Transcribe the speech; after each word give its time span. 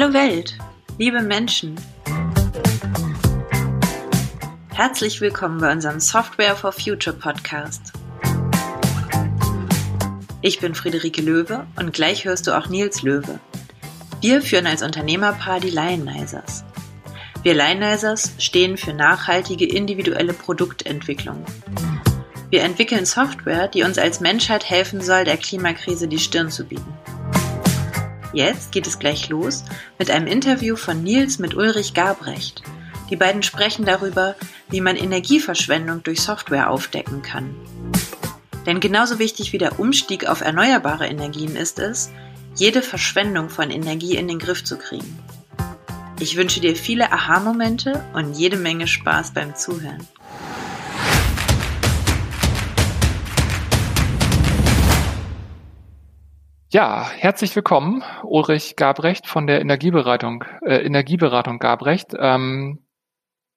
Hallo 0.00 0.12
Welt, 0.12 0.56
liebe 0.96 1.22
Menschen. 1.22 1.74
Herzlich 4.72 5.20
willkommen 5.20 5.60
bei 5.60 5.72
unserem 5.72 5.98
Software 5.98 6.54
for 6.54 6.70
Future 6.70 7.16
Podcast. 7.16 7.92
Ich 10.40 10.60
bin 10.60 10.76
Friederike 10.76 11.20
Löwe 11.20 11.66
und 11.74 11.92
gleich 11.92 12.24
hörst 12.24 12.46
du 12.46 12.56
auch 12.56 12.68
Nils 12.68 13.02
Löwe. 13.02 13.40
Wir 14.20 14.40
führen 14.40 14.68
als 14.68 14.84
Unternehmerpaar 14.84 15.58
die 15.58 15.70
Lionizers. 15.70 16.62
Wir 17.42 17.54
Lionizers 17.54 18.34
stehen 18.38 18.76
für 18.76 18.92
nachhaltige 18.92 19.66
individuelle 19.66 20.32
Produktentwicklung. 20.32 21.44
Wir 22.50 22.62
entwickeln 22.62 23.04
Software, 23.04 23.66
die 23.66 23.82
uns 23.82 23.98
als 23.98 24.20
Menschheit 24.20 24.70
helfen 24.70 25.00
soll, 25.00 25.24
der 25.24 25.38
Klimakrise 25.38 26.06
die 26.06 26.20
Stirn 26.20 26.52
zu 26.52 26.62
bieten. 26.66 26.94
Jetzt 28.38 28.70
geht 28.70 28.86
es 28.86 29.00
gleich 29.00 29.30
los 29.30 29.64
mit 29.98 30.12
einem 30.12 30.28
Interview 30.28 30.76
von 30.76 31.02
Nils 31.02 31.40
mit 31.40 31.56
Ulrich 31.56 31.92
Gabrecht. 31.92 32.62
Die 33.10 33.16
beiden 33.16 33.42
sprechen 33.42 33.84
darüber, 33.84 34.36
wie 34.70 34.80
man 34.80 34.94
Energieverschwendung 34.94 36.04
durch 36.04 36.20
Software 36.20 36.70
aufdecken 36.70 37.22
kann. 37.22 37.56
Denn 38.64 38.78
genauso 38.78 39.18
wichtig 39.18 39.52
wie 39.52 39.58
der 39.58 39.80
Umstieg 39.80 40.28
auf 40.28 40.40
erneuerbare 40.40 41.08
Energien 41.08 41.56
ist 41.56 41.80
es, 41.80 42.10
jede 42.54 42.80
Verschwendung 42.80 43.50
von 43.50 43.72
Energie 43.72 44.14
in 44.14 44.28
den 44.28 44.38
Griff 44.38 44.62
zu 44.62 44.78
kriegen. 44.78 45.18
Ich 46.20 46.36
wünsche 46.36 46.60
dir 46.60 46.76
viele 46.76 47.10
Aha-Momente 47.10 48.04
und 48.14 48.34
jede 48.34 48.56
Menge 48.56 48.86
Spaß 48.86 49.34
beim 49.34 49.56
Zuhören. 49.56 50.06
Ja, 56.70 57.08
herzlich 57.08 57.56
willkommen, 57.56 58.04
Ulrich 58.24 58.76
Gabrecht 58.76 59.26
von 59.26 59.46
der 59.46 59.62
Energieberatung, 59.62 60.44
äh, 60.60 60.84
Energieberatung 60.84 61.58
Gabrecht. 61.58 62.12
Ähm, 62.18 62.84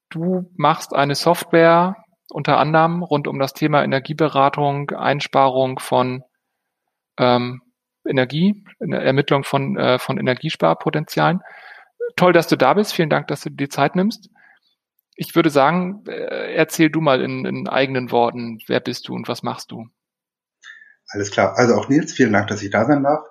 du 0.09 0.49
machst 0.55 0.95
eine 0.95 1.15
Software 1.15 1.97
unter 2.29 2.57
anderem 2.57 3.03
rund 3.03 3.27
um 3.27 3.37
das 3.37 3.51
Thema 3.51 3.83
Energieberatung, 3.83 4.91
Einsparung 4.91 5.79
von 5.79 6.23
ähm, 7.17 7.61
Energie, 8.07 8.63
Ermittlung 8.79 9.43
von, 9.43 9.75
äh, 9.75 9.99
von 9.99 10.17
Energiesparpotenzialen. 10.17 11.41
Toll, 12.15 12.31
dass 12.31 12.47
du 12.47 12.55
da 12.55 12.75
bist. 12.75 12.93
Vielen 12.93 13.09
Dank, 13.09 13.27
dass 13.27 13.41
du 13.41 13.49
dir 13.49 13.57
die 13.57 13.69
Zeit 13.69 13.97
nimmst. 13.97 14.29
Ich 15.17 15.35
würde 15.35 15.49
sagen, 15.49 16.05
äh, 16.07 16.53
erzähl 16.55 16.89
du 16.89 17.01
mal 17.01 17.21
in, 17.21 17.43
in 17.43 17.67
eigenen 17.67 18.09
Worten, 18.11 18.59
wer 18.67 18.79
bist 18.79 19.09
du 19.09 19.13
und 19.15 19.27
was 19.27 19.43
machst 19.43 19.69
du? 19.71 19.89
Alles 21.11 21.31
klar. 21.31 21.57
Also 21.57 21.75
auch 21.75 21.89
Nils, 21.89 22.13
vielen 22.13 22.33
Dank, 22.33 22.47
dass 22.47 22.61
ich 22.61 22.69
da 22.69 22.85
sein 22.85 23.03
darf. 23.03 23.25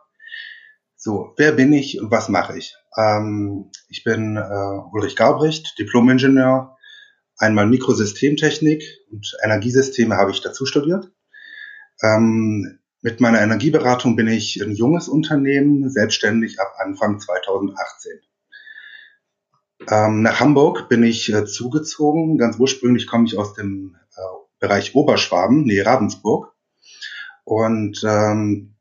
So, 0.96 1.32
wer 1.38 1.52
bin 1.52 1.72
ich 1.72 2.00
und 2.00 2.10
was 2.10 2.28
mache 2.28 2.58
ich? 2.58 2.76
Ähm, 2.96 3.70
ich 3.88 4.04
bin 4.04 4.36
äh, 4.36 4.92
Ulrich 4.92 5.16
Gaubrecht, 5.16 5.78
Diplom-Ingenieur, 5.78 6.76
einmal 7.38 7.66
Mikrosystemtechnik 7.66 8.84
und 9.10 9.34
Energiesysteme 9.42 10.16
habe 10.16 10.30
ich 10.30 10.42
dazu 10.42 10.66
studiert. 10.66 11.10
Ähm, 12.02 12.80
mit 13.00 13.18
meiner 13.20 13.40
Energieberatung 13.40 14.14
bin 14.14 14.28
ich 14.28 14.62
ein 14.62 14.72
junges 14.72 15.08
Unternehmen, 15.08 15.88
selbstständig 15.88 16.60
ab 16.60 16.74
Anfang 16.76 17.18
2018. 17.18 18.20
Ähm, 19.88 20.20
nach 20.20 20.38
Hamburg 20.40 20.90
bin 20.90 21.02
ich 21.02 21.32
äh, 21.32 21.46
zugezogen. 21.46 22.36
Ganz 22.36 22.58
ursprünglich 22.58 23.06
komme 23.06 23.24
ich 23.24 23.38
aus 23.38 23.54
dem 23.54 23.96
äh, 24.16 24.20
Bereich 24.58 24.94
Oberschwaben, 24.94 25.62
nähe 25.62 25.86
Ravensburg. 25.86 26.52
Und 27.50 28.04
ähm, 28.04 28.76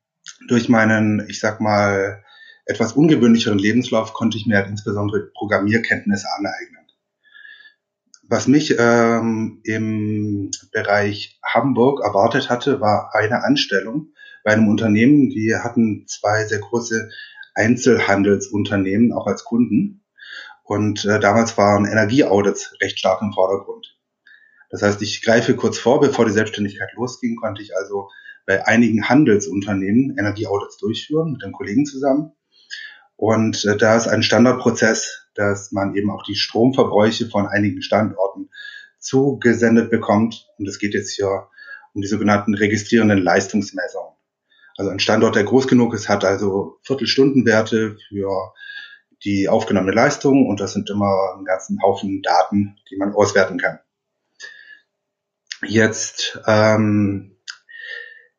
durch 0.48 0.70
meinen, 0.70 1.25
ich 1.28 1.39
sag 1.39 1.59
mal, 1.59 2.23
etwas 2.67 2.94
ungewöhnlicheren 2.94 3.58
Lebenslauf 3.58 4.14
konnte 4.14 4.38
ich 4.38 4.45
mir 4.45 4.58
halt 4.58 4.70
insbesondere 4.70 5.31
Programmierkenntnisse 5.34 6.28
aneignen. 6.38 6.86
Was 8.27 8.45
mich 8.48 8.76
ähm, 8.77 9.61
im 9.64 10.52
Bereich 10.71 11.39
Hamburg 11.43 12.02
erwartet 12.04 12.52
hatte, 12.52 12.80
war 12.80 13.16
eine 13.16 13.43
Anstellung 13.43 14.14
bei 14.43 14.52
einem 14.52 14.67
Unternehmen, 14.67 15.32
die 15.32 15.55
hatten 15.55 16.05
zwei 16.05 16.45
sehr 16.45 16.60
große 16.60 17.10
Einzelhandelsunternehmen 17.55 19.14
auch 19.14 19.26
als 19.26 19.45
Kunden. 19.45 20.05
Und 20.61 21.05
äh, 21.05 21.20
damals 21.20 21.58
waren 21.58 21.86
Energieaudits 21.86 22.76
recht 22.83 22.99
stark 22.99 23.23
im 23.23 23.33
Vordergrund. 23.33 23.98
Das 24.70 24.83
heißt, 24.83 25.02
ich 25.02 25.23
greife 25.23 25.55
kurz 25.55 25.80
vor, 25.80 25.99
bevor 25.99 26.26
die 26.26 26.32
Selbstständigkeit 26.32 26.93
losging, 26.93 27.36
konnte 27.36 27.64
ich 27.64 27.76
also 27.76 28.10
bei 28.49 28.65
einigen 28.65 29.08
Handelsunternehmen 29.08 30.17
Energieaudits 30.17 30.77
durchführen 30.77 31.33
mit 31.33 31.43
den 31.43 31.52
Kollegen 31.52 31.86
zusammen. 31.86 32.32
Und 33.15 33.64
äh, 33.64 33.77
da 33.77 33.95
ist 33.95 34.08
ein 34.08 34.23
Standardprozess, 34.23 35.27
dass 35.36 35.71
man 35.71 35.93
eben 35.93 36.10
auch 36.10 36.23
die 36.23 36.33
Stromverbräuche 36.33 37.30
von 37.30 37.45
einigen 37.45 37.83
Standorten 37.83 38.49
zugesendet 38.98 39.92
bekommt. 39.92 40.48
Und 40.58 40.67
es 40.67 40.80
geht 40.80 40.95
jetzt 40.95 41.11
hier 41.11 41.48
um 41.93 42.02
die 42.02 42.08
sogenannten 42.08 42.55
registrierenden 42.55 43.20
Leistungsmessungen. 43.20 44.15
Also 44.77 44.89
ein 44.89 44.99
Standort, 44.99 45.36
der 45.36 45.43
groß 45.43 45.67
genug 45.67 45.93
ist, 45.93 46.10
hat 46.10 46.26
also 46.26 46.80
Viertelstundenwerte 46.81 47.98
für 48.08 48.54
die 49.23 49.48
aufgenommene 49.48 49.93
Leistung 49.93 50.48
und 50.48 50.60
das 50.60 50.73
sind 50.73 50.89
immer 50.89 51.33
einen 51.36 51.45
ganzen 51.45 51.80
Haufen 51.83 52.23
Daten, 52.23 52.77
die 52.89 52.98
man 52.98 53.14
auswerten 53.14 53.60
kann. 53.60 53.77
Jetzt 55.61 56.39
ähm, 56.48 57.36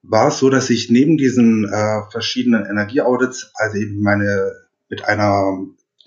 war 0.02 0.28
es 0.28 0.38
so, 0.38 0.50
dass 0.50 0.70
ich 0.70 0.90
neben 0.90 1.16
diesen 1.16 1.64
äh, 1.64 2.10
verschiedenen 2.10 2.64
Energieaudits, 2.66 3.52
also 3.54 3.76
eben 3.76 4.00
meine 4.02 4.52
mit 4.88 5.04
einer 5.04 5.58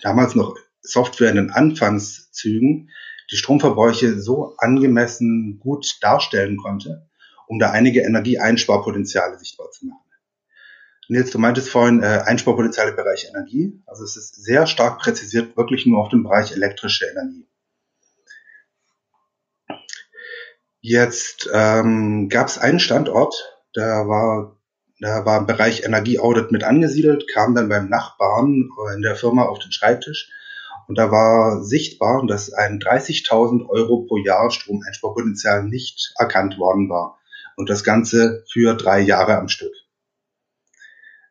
damals 0.02 0.34
noch 0.34 0.56
Software 0.80 1.30
in 1.30 1.36
den 1.36 1.50
Anfangszügen, 1.50 2.90
die 3.30 3.36
Stromverbräuche 3.36 4.20
so 4.20 4.56
angemessen 4.58 5.58
gut 5.58 5.98
darstellen 6.02 6.58
konnte, 6.58 7.08
um 7.46 7.58
da 7.58 7.70
einige 7.70 8.02
Energieeinsparpotenziale 8.02 9.38
sichtbar 9.38 9.70
zu 9.70 9.86
machen. 9.86 10.00
Nils, 11.08 11.30
du 11.30 11.38
meintest 11.38 11.68
vorhin 11.68 12.02
äh, 12.02 12.22
Einsparpotenziale 12.24 12.90
im 12.90 12.96
Bereich 12.96 13.28
Energie. 13.28 13.82
Also 13.86 14.04
es 14.04 14.16
ist 14.16 14.42
sehr 14.42 14.66
stark 14.66 15.00
präzisiert, 15.00 15.56
wirklich 15.56 15.84
nur 15.86 16.00
auf 16.00 16.08
dem 16.08 16.22
Bereich 16.22 16.52
elektrische 16.52 17.06
Energie. 17.06 17.46
Jetzt 20.80 21.48
ähm, 21.52 22.28
gab 22.28 22.48
es 22.48 22.58
einen 22.58 22.78
Standort, 22.78 23.53
da 23.74 24.08
war, 24.08 24.56
da 25.00 25.24
war 25.26 25.38
im 25.38 25.46
Bereich 25.46 25.84
Energieaudit 25.84 26.52
mit 26.52 26.64
angesiedelt, 26.64 27.28
kam 27.28 27.54
dann 27.54 27.68
beim 27.68 27.88
Nachbarn 27.88 28.68
in 28.94 29.02
der 29.02 29.16
Firma 29.16 29.44
auf 29.44 29.58
den 29.58 29.72
Schreibtisch 29.72 30.30
und 30.86 30.98
da 30.98 31.10
war 31.10 31.62
sichtbar, 31.62 32.24
dass 32.26 32.52
ein 32.52 32.78
30.000 32.78 33.66
Euro 33.68 34.04
pro 34.06 34.18
Jahr 34.18 34.50
Stromeinsparpotenzial 34.50 35.64
nicht 35.64 36.12
erkannt 36.18 36.58
worden 36.58 36.88
war. 36.88 37.18
Und 37.56 37.70
das 37.70 37.84
Ganze 37.84 38.44
für 38.52 38.74
drei 38.74 39.00
Jahre 39.00 39.38
am 39.38 39.48
Stück. 39.48 39.72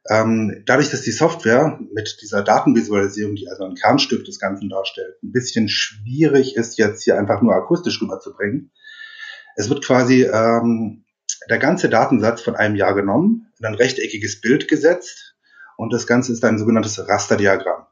Ähm, 0.10 0.64
dadurch, 0.66 0.90
dass 0.90 1.02
die 1.02 1.12
Software 1.12 1.80
mit 1.94 2.18
dieser 2.22 2.44
Datenvisualisierung, 2.44 3.36
die 3.36 3.48
also 3.48 3.64
ein 3.64 3.76
Kernstück 3.76 4.26
des 4.26 4.40
Ganzen 4.40 4.70
darstellt, 4.70 5.22
ein 5.24 5.32
bisschen 5.32 5.70
schwierig 5.70 6.56
ist, 6.56 6.78
jetzt 6.78 7.04
hier 7.04 7.18
einfach 7.18 7.42
nur 7.42 7.54
akustisch 7.54 8.02
rüberzubringen. 8.02 8.72
Es 9.56 9.70
wird 9.70 9.86
quasi 9.86 10.24
ähm, 10.24 11.03
der 11.50 11.58
ganze 11.58 11.90
Datensatz 11.90 12.42
von 12.42 12.56
einem 12.56 12.76
Jahr 12.76 12.96
genommen, 12.96 13.52
in 13.60 13.66
ein 13.66 13.76
rechteckiges 13.76 14.42
Bild 14.42 14.68
gesetzt 14.68 15.36
und 15.78 15.94
das 15.94 16.08
Ganze 16.08 16.34
ist 16.34 16.44
ein 16.44 16.60
sogenanntes 16.60 17.08
Rasterdiagramm. 17.08 17.86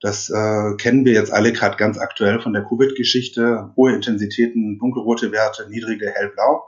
Das 0.00 0.30
äh, 0.30 0.76
kennen 0.76 1.04
wir 1.04 1.12
jetzt 1.12 1.32
alle 1.32 1.52
gerade 1.52 1.76
ganz 1.76 1.98
aktuell 1.98 2.40
von 2.40 2.54
der 2.54 2.64
Covid-Geschichte. 2.64 3.72
Hohe 3.76 3.94
Intensitäten, 3.94 4.78
dunkelrote 4.78 5.30
Werte, 5.30 5.68
niedrige 5.68 6.10
hellblau. 6.10 6.64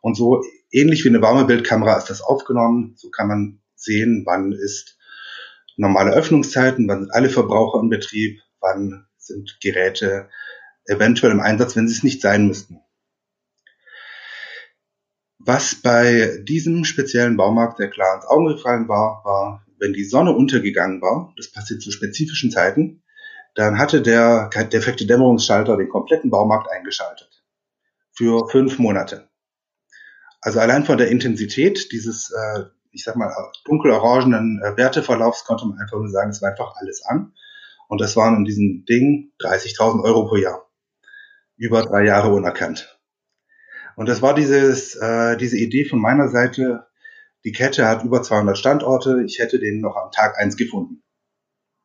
Und 0.00 0.16
so 0.16 0.42
ähnlich 0.72 1.04
wie 1.04 1.08
eine 1.08 1.22
Wärmebildkamera 1.22 1.96
ist 1.96 2.10
das 2.10 2.20
aufgenommen. 2.20 2.94
So 2.96 3.10
kann 3.10 3.28
man 3.28 3.60
sehen, 3.76 4.24
wann 4.26 4.52
ist 4.52 4.98
normale 5.76 6.12
Öffnungszeiten, 6.12 6.88
wann 6.88 7.02
sind 7.02 7.14
alle 7.14 7.30
Verbraucher 7.30 7.80
im 7.80 7.90
Betrieb, 7.90 8.40
wann 8.60 9.06
sind 9.18 9.58
Geräte 9.62 10.28
eventuell 10.86 11.32
im 11.32 11.40
Einsatz, 11.40 11.76
wenn 11.76 11.88
sie 11.88 11.94
es 11.94 12.02
nicht 12.02 12.20
sein 12.20 12.48
müssten. 12.48 12.80
Was 15.46 15.74
bei 15.74 16.38
diesem 16.48 16.84
speziellen 16.84 17.36
Baumarkt 17.36 17.76
sehr 17.76 17.90
klar 17.90 18.16
ins 18.16 18.24
Auge 18.24 18.54
gefallen 18.54 18.88
war, 18.88 19.22
war, 19.24 19.66
wenn 19.78 19.92
die 19.92 20.04
Sonne 20.04 20.32
untergegangen 20.32 21.02
war, 21.02 21.34
das 21.36 21.52
passiert 21.52 21.82
zu 21.82 21.90
spezifischen 21.90 22.50
Zeiten, 22.50 23.02
dann 23.54 23.78
hatte 23.78 24.00
der 24.00 24.48
defekte 24.72 25.06
Dämmerungsschalter 25.06 25.76
den 25.76 25.90
kompletten 25.90 26.30
Baumarkt 26.30 26.70
eingeschaltet. 26.70 27.44
Für 28.12 28.48
fünf 28.48 28.78
Monate. 28.78 29.28
Also 30.40 30.60
allein 30.60 30.84
von 30.84 30.96
der 30.96 31.08
Intensität 31.08 31.92
dieses, 31.92 32.30
äh, 32.30 32.64
ich 32.90 33.04
sag 33.04 33.16
mal, 33.16 33.30
dunkel-orangenen 33.66 34.62
äh, 34.62 34.76
Werteverlaufs 34.78 35.44
konnte 35.44 35.66
man 35.66 35.78
einfach 35.78 35.98
nur 35.98 36.08
sagen, 36.08 36.30
es 36.30 36.40
war 36.40 36.50
einfach 36.50 36.74
alles 36.76 37.04
an. 37.04 37.34
Und 37.88 38.00
das 38.00 38.16
waren 38.16 38.36
in 38.36 38.44
diesem 38.44 38.86
Ding 38.86 39.32
30.000 39.40 40.02
Euro 40.04 40.26
pro 40.26 40.36
Jahr. 40.36 40.70
Über 41.56 41.82
drei 41.82 42.04
Jahre 42.04 42.32
unerkannt. 42.32 42.93
Und 43.96 44.08
das 44.08 44.22
war 44.22 44.34
dieses, 44.34 44.94
äh, 44.96 45.36
diese 45.36 45.58
Idee 45.58 45.84
von 45.84 46.00
meiner 46.00 46.28
Seite, 46.28 46.86
die 47.44 47.52
Kette 47.52 47.86
hat 47.86 48.04
über 48.04 48.22
200 48.22 48.56
Standorte, 48.58 49.22
ich 49.26 49.38
hätte 49.38 49.58
den 49.58 49.80
noch 49.80 49.96
am 49.96 50.10
Tag 50.10 50.38
eins 50.38 50.56
gefunden. 50.56 51.02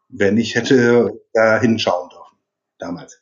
wenn 0.10 0.38
ich 0.38 0.56
hätte 0.56 1.22
da 1.34 1.60
hinschauen 1.62 2.10
dürfen, 2.10 2.38
damals. 2.80 3.22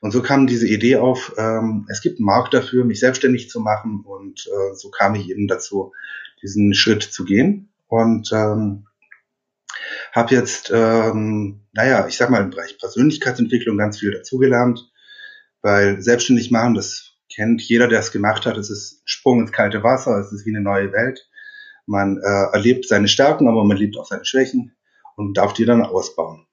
Und 0.00 0.12
so 0.12 0.22
kam 0.22 0.46
diese 0.46 0.68
Idee 0.68 0.96
auf, 0.96 1.32
ähm, 1.38 1.86
es 1.88 2.02
gibt 2.02 2.18
einen 2.18 2.26
Markt 2.26 2.54
dafür, 2.54 2.84
mich 2.84 3.00
selbstständig 3.00 3.50
zu 3.50 3.60
machen 3.60 4.04
und 4.04 4.46
äh, 4.46 4.74
so 4.74 4.90
kam 4.90 5.14
ich 5.14 5.28
eben 5.30 5.48
dazu, 5.48 5.92
diesen 6.42 6.74
Schritt 6.74 7.02
zu 7.02 7.24
gehen 7.24 7.70
und 7.88 8.30
ähm, 8.32 8.86
habe 10.12 10.34
jetzt, 10.34 10.70
ähm, 10.72 11.60
naja, 11.72 12.06
ich 12.06 12.16
sag 12.16 12.30
mal 12.30 12.42
im 12.42 12.50
Bereich 12.50 12.78
Persönlichkeitsentwicklung 12.78 13.76
ganz 13.76 13.98
viel 13.98 14.12
dazugelernt, 14.12 14.92
weil 15.62 16.00
selbstständig 16.00 16.50
machen, 16.50 16.74
das 16.74 17.07
kennt 17.34 17.62
jeder, 17.62 17.88
der 17.88 18.00
es 18.00 18.12
gemacht 18.12 18.46
hat, 18.46 18.56
es 18.56 18.70
ist 18.70 19.02
Sprung 19.04 19.40
ins 19.40 19.52
kalte 19.52 19.82
Wasser, 19.82 20.18
es 20.18 20.32
ist 20.32 20.46
wie 20.46 20.50
eine 20.50 20.62
neue 20.62 20.92
Welt. 20.92 21.28
Man 21.86 22.18
äh, 22.18 22.52
erlebt 22.52 22.86
seine 22.86 23.08
Stärken, 23.08 23.48
aber 23.48 23.64
man 23.64 23.76
lebt 23.76 23.96
auch 23.96 24.06
seine 24.06 24.24
Schwächen 24.24 24.76
und 25.16 25.36
darf 25.36 25.52
die 25.52 25.64
dann 25.64 25.82
ausbauen. 25.82 26.46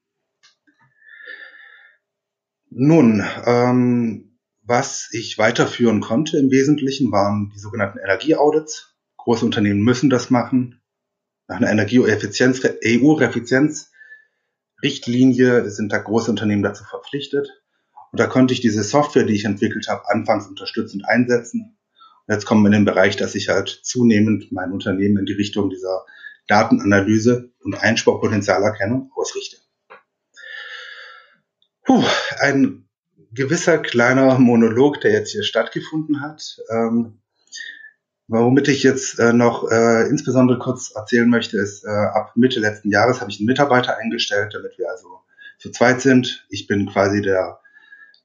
Nun, 2.70 3.24
ähm, 3.46 4.40
was 4.64 5.10
ich 5.12 5.38
weiterführen 5.38 6.02
konnte 6.02 6.38
im 6.38 6.52
Wesentlichen 6.52 7.12
waren 7.12 7.52
die 7.54 7.60
sogenannten 7.60 8.00
Energieaudits. 8.00 8.96
Große 9.18 9.46
Unternehmen 9.46 9.82
müssen 9.82 10.10
das 10.10 10.30
machen. 10.30 10.82
Nach 11.48 11.58
einer 11.58 11.70
Energieeffizienz, 11.70 12.68
EU-Effizienz-Richtlinie 12.84 15.70
sind 15.70 15.94
da 15.94 16.00
große 16.00 16.32
Unternehmen 16.32 16.64
dazu 16.64 16.84
verpflichtet. 16.84 17.48
Und 18.16 18.20
da 18.22 18.28
konnte 18.28 18.54
ich 18.54 18.62
diese 18.62 18.82
Software, 18.82 19.26
die 19.26 19.34
ich 19.34 19.44
entwickelt 19.44 19.90
habe, 19.90 20.08
anfangs 20.08 20.48
unterstützend 20.48 21.06
einsetzen. 21.06 21.76
Und 22.26 22.34
jetzt 22.34 22.46
kommen 22.46 22.64
wir 22.64 22.68
in 22.68 22.72
den 22.72 22.86
Bereich, 22.86 23.18
dass 23.18 23.36
ich 23.36 23.50
halt 23.50 23.68
zunehmend 23.84 24.54
mein 24.54 24.72
Unternehmen 24.72 25.18
in 25.18 25.26
die 25.26 25.34
Richtung 25.34 25.70
dieser 25.70 26.06
Datenanalyse 26.48 27.52
und 27.62 27.76
Einsparpotenzialerkennung 27.76 29.12
ausrichte. 29.18 29.58
Puh, 31.84 32.06
ein 32.40 32.88
gewisser 33.34 33.80
kleiner 33.80 34.40
Monolog, 34.40 35.02
der 35.02 35.12
jetzt 35.12 35.34
hier 35.34 35.44
stattgefunden 35.44 36.22
hat. 36.22 36.62
Ähm, 36.70 37.20
womit 38.30 38.70
ich 38.70 38.82
jetzt 38.84 39.20
äh, 39.20 39.34
noch 39.34 39.70
äh, 39.70 40.08
insbesondere 40.08 40.58
kurz 40.58 40.96
erzählen 40.96 41.30
möchte, 41.30 41.58
ist, 41.58 41.84
äh, 41.84 41.90
ab 41.90 42.32
Mitte 42.36 42.62
letzten 42.62 42.92
Jahres 42.92 43.20
habe 43.20 43.30
ich 43.30 43.40
einen 43.40 43.48
Mitarbeiter 43.48 43.98
eingestellt, 43.98 44.54
damit 44.54 44.78
wir 44.78 44.90
also 44.90 45.20
zu 45.60 45.70
zweit 45.70 46.00
sind. 46.00 46.48
Ich 46.48 46.68
bin 46.68 46.90
quasi 46.90 47.22
der, 47.22 47.60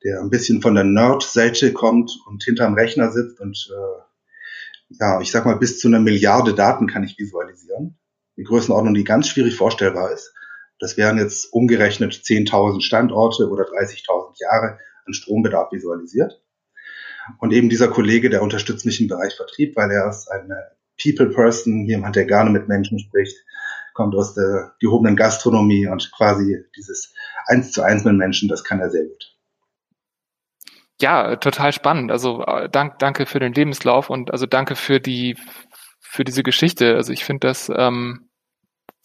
der 0.05 0.20
ein 0.20 0.31
bisschen 0.31 0.62
von 0.62 0.75
der 0.75 0.85
Nerd-Seite 0.85 1.73
kommt 1.73 2.19
und 2.26 2.43
hinterm 2.43 2.75
Rechner 2.75 3.11
sitzt 3.11 3.41
und 3.41 3.69
äh, 3.70 4.00
ja, 4.99 5.20
ich 5.20 5.31
sag 5.31 5.47
mal, 5.47 5.58
bis 5.58 5.79
zu 5.79 5.88
einer 5.88 6.00
Milliarde 6.00 6.55
Daten 6.55 6.87
kann 6.88 7.05
ich 7.05 7.19
visualisieren. 7.19 7.99
Die 8.37 8.43
Größenordnung, 8.43 8.94
die 8.94 9.05
ganz 9.05 9.29
schwierig 9.29 9.55
vorstellbar 9.55 10.12
ist. 10.12 10.35
Das 10.81 10.97
wären 10.97 11.19
jetzt 11.19 11.52
umgerechnet 11.52 12.14
10.000 12.14 12.81
Standorte 12.81 13.49
oder 13.49 13.64
30.000 13.64 14.41
Jahre 14.41 14.79
an 15.05 15.12
Strombedarf 15.12 15.70
visualisiert. 15.73 16.43
Und 17.38 17.52
eben 17.52 17.69
dieser 17.69 17.88
Kollege, 17.88 18.31
der 18.31 18.43
unterstützt 18.43 18.87
mich 18.87 19.00
im 19.00 19.08
Bereich 19.08 19.35
Vertrieb, 19.37 19.76
weil 19.76 19.91
er 19.91 20.08
ist 20.08 20.29
eine 20.31 20.56
People 21.00 21.31
Person, 21.31 21.87
jemand, 21.87 22.17
der 22.17 22.25
gerne 22.25 22.50
mit 22.50 22.67
Menschen 22.67 22.99
spricht, 22.99 23.37
kommt 23.94 24.14
aus 24.14 24.35
der 24.35 24.75
gehobenen 24.81 25.17
Gastronomie 25.17 25.87
und 25.87 26.11
quasi 26.17 26.64
dieses 26.76 27.12
Eins 27.47 27.73
zu 27.73 27.82
eins 27.82 28.05
mit 28.05 28.14
Menschen, 28.14 28.49
das 28.49 28.64
kann 28.64 28.81
er 28.81 28.91
sehr 28.91 29.05
gut. 29.05 29.37
Ja, 31.00 31.37
total 31.37 31.73
spannend. 31.73 32.11
Also 32.11 32.44
äh, 32.44 32.69
dank, 32.69 32.99
danke 32.99 33.26
für 33.26 33.41
den 33.41 33.52
Lebenslauf 33.55 34.11
und 34.11 34.31
also 34.32 34.47
danke 34.47 34.76
für 34.76 35.00
die 35.00 35.37
für 36.00 36.25
diese 36.25 36.43
Geschichte. 36.43 36.97
Also 36.97 37.12
ich 37.12 37.25
finde 37.25 37.47
das 37.47 37.70
ähm, 37.75 38.31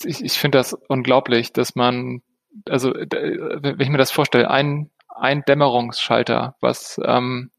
ich, 0.04 0.24
ich 0.24 0.34
finde 0.34 0.58
das 0.58 0.74
unglaublich, 0.74 1.54
dass 1.54 1.76
man, 1.76 2.22
also 2.68 2.94
wenn 2.94 3.80
ich 3.80 3.90
mir 3.90 3.98
das 3.98 4.12
vorstelle, 4.12 4.50
ein, 4.50 4.92
ein 5.10 5.44
Dämmerungsschalter, 5.44 6.56
was, 6.60 7.00
ähm, 7.04 7.52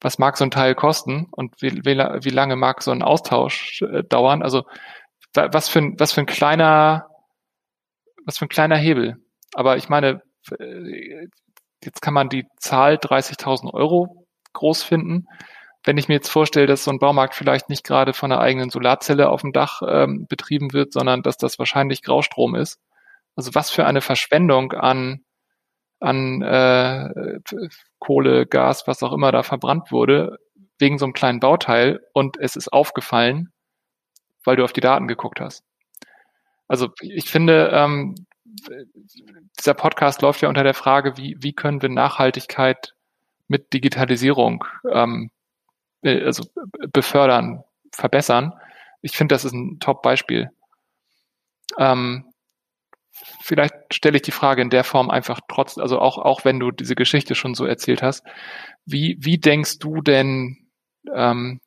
was 0.00 0.18
mag 0.18 0.36
so 0.36 0.44
ein 0.44 0.50
Teil 0.50 0.74
kosten 0.74 1.26
und 1.30 1.54
wie, 1.60 1.84
wie, 1.84 1.96
wie 1.96 2.30
lange 2.30 2.56
mag 2.56 2.82
so 2.82 2.90
ein 2.90 3.02
Austausch 3.02 3.82
äh, 3.82 4.02
dauern? 4.04 4.42
Also 4.42 4.64
was 5.34 5.68
für 5.68 5.80
ein, 5.80 5.94
was 5.98 6.12
für 6.12 6.20
ein 6.20 6.26
kleiner, 6.26 7.08
was 8.24 8.38
für 8.38 8.46
ein 8.46 8.50
kleiner 8.50 8.76
Hebel. 8.76 9.16
Aber 9.54 9.76
ich 9.76 9.88
meine, 9.88 10.22
äh, 10.58 11.26
jetzt 11.84 12.02
kann 12.02 12.14
man 12.14 12.28
die 12.28 12.46
Zahl 12.58 12.94
30.000 12.94 13.72
Euro 13.72 14.26
groß 14.52 14.82
finden 14.82 15.26
wenn 15.84 15.96
ich 15.96 16.08
mir 16.08 16.14
jetzt 16.14 16.28
vorstelle, 16.28 16.66
dass 16.66 16.84
so 16.84 16.90
ein 16.90 16.98
Baumarkt 16.98 17.34
vielleicht 17.34 17.68
nicht 17.68 17.84
gerade 17.84 18.12
von 18.12 18.32
einer 18.32 18.42
eigenen 18.42 18.70
Solarzelle 18.70 19.30
auf 19.30 19.42
dem 19.42 19.52
Dach 19.52 19.80
ähm, 19.86 20.26
betrieben 20.28 20.72
wird, 20.72 20.92
sondern 20.92 21.22
dass 21.22 21.36
das 21.36 21.58
wahrscheinlich 21.58 22.02
Graustrom 22.02 22.54
ist. 22.54 22.78
Also 23.36 23.54
was 23.54 23.70
für 23.70 23.86
eine 23.86 24.00
Verschwendung 24.00 24.72
an, 24.72 25.20
an 26.00 26.42
äh, 26.42 27.38
Kohle, 27.98 28.46
Gas, 28.46 28.86
was 28.86 29.02
auch 29.02 29.12
immer 29.12 29.32
da 29.32 29.42
verbrannt 29.42 29.92
wurde, 29.92 30.38
wegen 30.78 30.98
so 30.98 31.06
einem 31.06 31.14
kleinen 31.14 31.40
Bauteil 31.40 32.00
und 32.12 32.36
es 32.38 32.56
ist 32.56 32.72
aufgefallen, 32.72 33.52
weil 34.44 34.56
du 34.56 34.64
auf 34.64 34.72
die 34.72 34.80
Daten 34.80 35.08
geguckt 35.08 35.40
hast. 35.40 35.64
Also 36.66 36.88
ich 37.00 37.30
finde, 37.30 37.70
ähm, 37.72 38.14
dieser 39.58 39.74
Podcast 39.74 40.22
läuft 40.22 40.42
ja 40.42 40.48
unter 40.48 40.64
der 40.64 40.74
Frage, 40.74 41.16
wie, 41.16 41.36
wie 41.38 41.52
können 41.52 41.82
wir 41.82 41.88
Nachhaltigkeit 41.88 42.94
mit 43.46 43.72
Digitalisierung 43.72 44.64
ähm, 44.90 45.30
äh, 46.02 46.24
also 46.24 46.44
befördern, 46.92 47.64
verbessern. 47.92 48.52
Ich 49.02 49.16
finde, 49.16 49.34
das 49.34 49.44
ist 49.44 49.52
ein 49.52 49.80
Top-Beispiel. 49.80 50.50
Ähm, 51.78 52.24
vielleicht 53.42 53.74
stelle 53.92 54.16
ich 54.16 54.22
die 54.22 54.32
Frage 54.32 54.62
in 54.62 54.70
der 54.70 54.84
Form 54.84 55.10
einfach 55.10 55.40
trotz, 55.48 55.78
also 55.78 55.98
auch, 55.98 56.18
auch 56.18 56.44
wenn 56.44 56.60
du 56.60 56.70
diese 56.70 56.94
Geschichte 56.94 57.34
schon 57.34 57.54
so 57.54 57.64
erzählt 57.64 58.02
hast, 58.02 58.24
wie, 58.84 59.16
wie 59.20 59.38
denkst 59.38 59.78
du 59.78 60.00
denn, 60.02 60.68
ähm, 61.14 61.60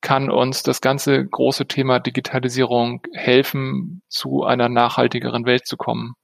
kann 0.00 0.30
uns 0.30 0.62
das 0.62 0.80
ganze 0.80 1.24
große 1.24 1.66
Thema 1.66 1.98
Digitalisierung 1.98 3.02
helfen, 3.12 4.02
zu 4.08 4.44
einer 4.44 4.68
nachhaltigeren 4.68 5.46
Welt 5.46 5.66
zu 5.66 5.76
kommen? 5.76 6.14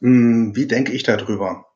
Hm, 0.00 0.54
wie 0.54 0.66
denke 0.66 0.92
ich 0.92 1.02
darüber? 1.02 1.66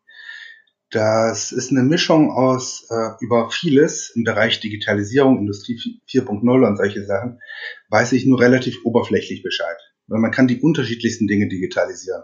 Das 0.90 1.50
ist 1.50 1.72
eine 1.72 1.82
Mischung 1.82 2.30
aus 2.30 2.86
äh, 2.88 3.10
über 3.20 3.50
vieles 3.50 4.10
im 4.14 4.22
Bereich 4.22 4.60
Digitalisierung, 4.60 5.38
Industrie 5.38 6.00
4.0 6.08 6.66
und 6.66 6.76
solche 6.76 7.04
Sachen, 7.04 7.40
weiß 7.88 8.12
ich 8.12 8.26
nur 8.26 8.40
relativ 8.40 8.76
oberflächlich 8.84 9.42
Bescheid. 9.42 9.76
Weil 10.06 10.20
man 10.20 10.30
kann 10.30 10.46
die 10.46 10.60
unterschiedlichsten 10.60 11.26
Dinge 11.26 11.48
digitalisieren, 11.48 12.22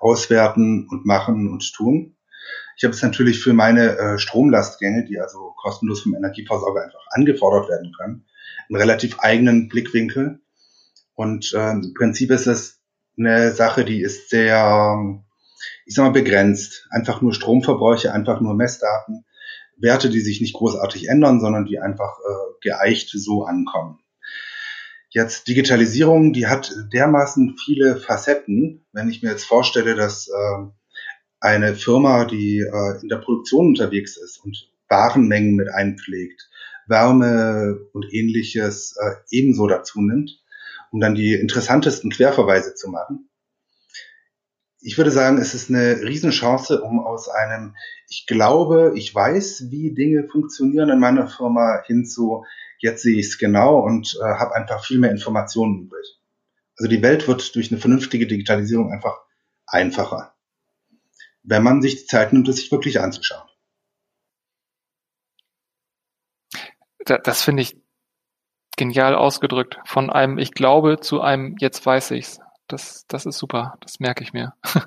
auswerten 0.00 0.86
und 0.90 1.06
machen 1.06 1.48
und 1.48 1.72
tun. 1.72 2.16
Ich 2.80 2.84
habe 2.84 2.94
es 2.94 3.02
natürlich 3.02 3.40
für 3.40 3.52
meine 3.52 3.98
äh, 3.98 4.18
Stromlastgänge, 4.18 5.04
die 5.04 5.20
also 5.20 5.52
kostenlos 5.58 6.00
vom 6.00 6.14
Energieversorger 6.14 6.82
einfach 6.82 7.04
angefordert 7.10 7.68
werden 7.68 7.92
können, 7.92 8.24
einen 8.70 8.80
relativ 8.80 9.20
eigenen 9.20 9.68
Blickwinkel. 9.68 10.40
Und 11.14 11.52
äh, 11.52 11.72
im 11.72 11.92
Prinzip 11.92 12.30
ist 12.30 12.46
es 12.46 12.80
eine 13.18 13.52
Sache, 13.52 13.84
die 13.84 14.00
ist 14.00 14.30
sehr 14.30 15.20
ich 15.84 15.94
sag 15.94 16.04
mal, 16.04 16.12
begrenzt. 16.12 16.86
Einfach 16.90 17.20
nur 17.20 17.34
Stromverbräuche, 17.34 18.14
einfach 18.14 18.40
nur 18.40 18.54
Messdaten, 18.54 19.26
Werte, 19.76 20.08
die 20.08 20.20
sich 20.20 20.40
nicht 20.40 20.54
großartig 20.54 21.08
ändern, 21.08 21.40
sondern 21.40 21.66
die 21.66 21.80
einfach 21.80 22.18
äh, 22.18 22.52
geeicht 22.62 23.10
so 23.12 23.44
ankommen. 23.44 23.98
Jetzt 25.10 25.48
Digitalisierung, 25.48 26.32
die 26.32 26.46
hat 26.46 26.72
dermaßen 26.94 27.58
viele 27.62 27.96
Facetten. 27.96 28.86
Wenn 28.92 29.10
ich 29.10 29.22
mir 29.22 29.30
jetzt 29.30 29.44
vorstelle, 29.44 29.96
dass 29.96 30.28
äh, 30.28 30.70
eine 31.40 31.74
Firma, 31.74 32.24
die 32.24 32.60
äh, 32.60 33.02
in 33.02 33.08
der 33.08 33.16
Produktion 33.16 33.68
unterwegs 33.68 34.16
ist 34.16 34.38
und 34.44 34.70
Warenmengen 34.88 35.56
mit 35.56 35.68
einpflegt, 35.68 36.50
Wärme 36.86 37.78
und 37.92 38.12
ähnliches 38.12 38.96
äh, 38.96 39.14
ebenso 39.30 39.66
dazu 39.66 40.00
nimmt, 40.00 40.42
um 40.90 41.00
dann 41.00 41.14
die 41.14 41.34
interessantesten 41.34 42.10
Querverweise 42.10 42.74
zu 42.74 42.90
machen, 42.90 43.30
ich 44.82 44.96
würde 44.96 45.10
sagen, 45.10 45.38
es 45.38 45.54
ist 45.54 45.68
eine 45.68 46.00
Riesenchance, 46.02 46.80
um 46.80 47.00
aus 47.00 47.28
einem, 47.28 47.76
ich 48.08 48.26
glaube, 48.26 48.92
ich 48.96 49.14
weiß, 49.14 49.70
wie 49.70 49.94
Dinge 49.94 50.26
funktionieren 50.26 50.88
in 50.88 50.98
meiner 50.98 51.28
Firma 51.28 51.82
hinzu, 51.84 52.44
jetzt 52.78 53.02
sehe 53.02 53.18
ich 53.18 53.26
es 53.26 53.38
genau 53.38 53.80
und 53.80 54.18
äh, 54.20 54.24
habe 54.24 54.54
einfach 54.54 54.84
viel 54.84 54.98
mehr 54.98 55.10
Informationen 55.10 55.82
übrig. 55.82 56.18
Also 56.78 56.88
die 56.88 57.02
Welt 57.02 57.28
wird 57.28 57.54
durch 57.54 57.70
eine 57.70 57.80
vernünftige 57.80 58.26
Digitalisierung 58.26 58.90
einfach 58.90 59.20
einfacher, 59.66 60.34
wenn 61.42 61.62
man 61.62 61.82
sich 61.82 61.96
die 61.96 62.06
Zeit 62.06 62.32
nimmt, 62.32 62.48
es 62.48 62.56
sich 62.56 62.72
wirklich 62.72 63.00
anzuschauen. 63.00 63.48
Das 67.04 67.42
finde 67.42 67.62
ich 67.62 67.76
genial 68.76 69.14
ausgedrückt. 69.14 69.78
Von 69.84 70.10
einem 70.10 70.38
Ich 70.38 70.52
glaube 70.52 71.00
zu 71.00 71.20
einem 71.20 71.56
Jetzt 71.58 71.84
weiß 71.84 72.12
ich's. 72.12 72.40
Das, 72.68 73.04
das 73.08 73.26
ist 73.26 73.38
super, 73.38 73.76
das 73.80 73.98
merke 73.98 74.22
ich 74.22 74.32
mir. 74.32 74.54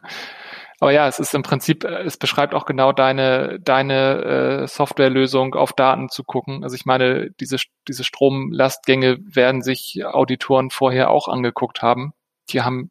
Aber 0.80 0.92
ja, 0.92 1.08
es 1.08 1.20
ist 1.20 1.34
im 1.34 1.44
Prinzip, 1.44 1.84
äh, 1.84 2.04
es 2.04 2.18
beschreibt 2.18 2.54
auch 2.54 2.66
genau 2.66 2.92
deine, 2.92 3.60
deine 3.60 4.64
äh, 4.64 4.68
Softwarelösung 4.68 5.56
auf 5.56 5.74
Daten 5.74 6.10
zu 6.10 6.24
gucken. 6.24 6.64
Also 6.64 6.76
ich 6.76 6.86
meine, 6.86 7.32
diese, 7.40 7.58
diese 7.88 8.04
Stromlastgänge 8.04 9.18
werden 9.22 9.62
sich 9.62 10.04
Auditoren 10.06 10.72
vorher 10.72 11.10
auch 11.10 11.28
angeguckt 11.28 11.82
haben. 11.82 12.14
Die 12.50 12.62
haben 12.62 12.90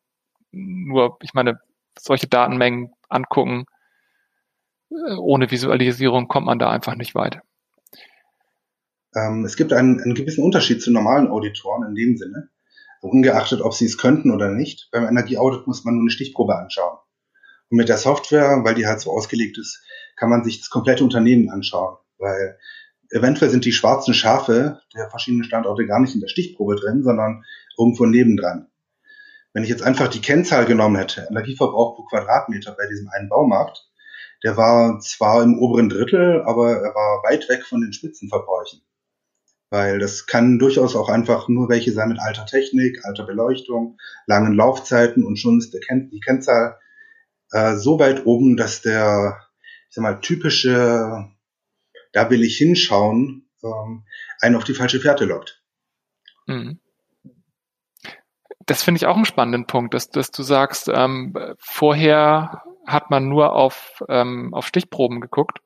nur, 0.52 1.18
ich 1.22 1.34
meine, 1.34 1.60
solche 1.98 2.28
Datenmengen 2.28 2.92
angucken, 3.12 3.66
äh, 4.90 5.14
ohne 5.16 5.50
Visualisierung 5.50 6.28
kommt 6.28 6.46
man 6.46 6.58
da 6.58 6.70
einfach 6.70 6.94
nicht 6.96 7.14
weit. 7.14 7.40
Ähm, 9.14 9.44
es 9.44 9.56
gibt 9.56 9.72
einen, 9.72 10.00
einen 10.00 10.14
gewissen 10.14 10.42
Unterschied 10.42 10.82
zu 10.82 10.90
normalen 10.90 11.28
Auditoren 11.28 11.88
in 11.88 11.94
dem 11.94 12.16
Sinne, 12.16 12.48
ungeachtet, 13.00 13.60
ob 13.60 13.74
sie 13.74 13.84
es 13.84 13.98
könnten 13.98 14.30
oder 14.30 14.50
nicht. 14.50 14.88
Beim 14.90 15.06
Energieaudit 15.06 15.66
muss 15.66 15.84
man 15.84 15.94
nur 15.94 16.02
eine 16.02 16.10
Stichprobe 16.10 16.56
anschauen. 16.56 16.98
Und 17.68 17.76
mit 17.76 17.88
der 17.88 17.98
Software, 17.98 18.60
weil 18.64 18.74
die 18.74 18.86
halt 18.86 19.00
so 19.00 19.10
ausgelegt 19.10 19.58
ist, 19.58 19.82
kann 20.16 20.30
man 20.30 20.44
sich 20.44 20.60
das 20.60 20.70
komplette 20.70 21.04
Unternehmen 21.04 21.50
anschauen, 21.50 21.96
weil 22.18 22.58
eventuell 23.10 23.50
sind 23.50 23.64
die 23.64 23.72
schwarzen 23.72 24.14
Schafe 24.14 24.80
der 24.94 25.10
verschiedenen 25.10 25.44
Standorte 25.44 25.86
gar 25.86 26.00
nicht 26.00 26.14
in 26.14 26.20
der 26.20 26.28
Stichprobe 26.28 26.76
drin, 26.76 27.02
sondern 27.02 27.44
irgendwo 27.78 28.06
nebendran. 28.06 28.68
Wenn 29.52 29.64
ich 29.64 29.68
jetzt 29.68 29.82
einfach 29.82 30.08
die 30.08 30.20
Kennzahl 30.20 30.64
genommen 30.64 30.96
hätte, 30.96 31.26
Energieverbrauch 31.28 31.94
pro 31.94 32.04
Quadratmeter 32.04 32.74
bei 32.76 32.86
diesem 32.86 33.08
einen 33.08 33.28
Baumarkt, 33.28 33.86
der 34.42 34.56
war 34.56 34.98
zwar 35.00 35.42
im 35.42 35.58
oberen 35.58 35.88
Drittel, 35.88 36.42
aber 36.42 36.72
er 36.72 36.94
war 36.94 37.22
weit 37.24 37.48
weg 37.48 37.64
von 37.64 37.80
den 37.80 37.92
Spitzenverbräuchen. 37.92 38.82
Weil 39.70 39.98
das 39.98 40.26
kann 40.26 40.58
durchaus 40.58 40.96
auch 40.96 41.08
einfach 41.08 41.48
nur 41.48 41.68
welche 41.68 41.92
sein 41.92 42.08
mit 42.08 42.18
alter 42.18 42.46
Technik, 42.46 43.04
alter 43.04 43.24
Beleuchtung, 43.24 43.98
langen 44.26 44.54
Laufzeiten 44.54 45.24
und 45.24 45.36
schon 45.36 45.58
ist 45.58 45.76
Ken 45.86 46.10
die 46.10 46.20
Kennzahl 46.20 46.78
äh, 47.52 47.76
so 47.76 47.98
weit 47.98 48.26
oben, 48.26 48.56
dass 48.56 48.82
der, 48.82 49.38
ich 49.88 49.94
sag 49.94 50.02
mal, 50.02 50.20
typische, 50.20 51.30
da 52.12 52.30
will 52.30 52.42
ich 52.42 52.56
hinschauen, 52.56 53.48
ähm, 53.62 54.04
einen 54.40 54.56
auf 54.56 54.64
die 54.64 54.74
falsche 54.74 55.00
Fährte 55.00 55.24
lockt. 55.24 55.62
Mhm 56.46 56.80
das 58.72 58.82
finde 58.82 58.96
ich 58.96 59.06
auch 59.06 59.16
einen 59.16 59.26
spannenden 59.26 59.66
Punkt, 59.66 59.92
dass, 59.92 60.08
dass 60.08 60.30
du 60.30 60.42
sagst, 60.42 60.88
ähm, 60.88 61.34
vorher 61.58 62.62
hat 62.86 63.10
man 63.10 63.28
nur 63.28 63.52
auf, 63.52 64.02
ähm, 64.08 64.54
auf 64.54 64.66
Stichproben 64.66 65.20
geguckt, 65.20 65.58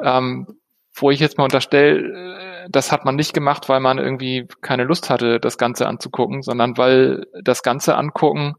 ähm, 0.00 0.46
wo 0.94 1.10
ich 1.10 1.18
jetzt 1.18 1.38
mal 1.38 1.44
unterstelle, 1.44 2.66
äh, 2.66 2.68
das 2.70 2.92
hat 2.92 3.04
man 3.04 3.16
nicht 3.16 3.34
gemacht, 3.34 3.68
weil 3.68 3.80
man 3.80 3.98
irgendwie 3.98 4.46
keine 4.60 4.84
Lust 4.84 5.10
hatte, 5.10 5.40
das 5.40 5.58
Ganze 5.58 5.88
anzugucken, 5.88 6.42
sondern 6.42 6.78
weil 6.78 7.26
das 7.42 7.64
Ganze 7.64 7.96
angucken 7.96 8.54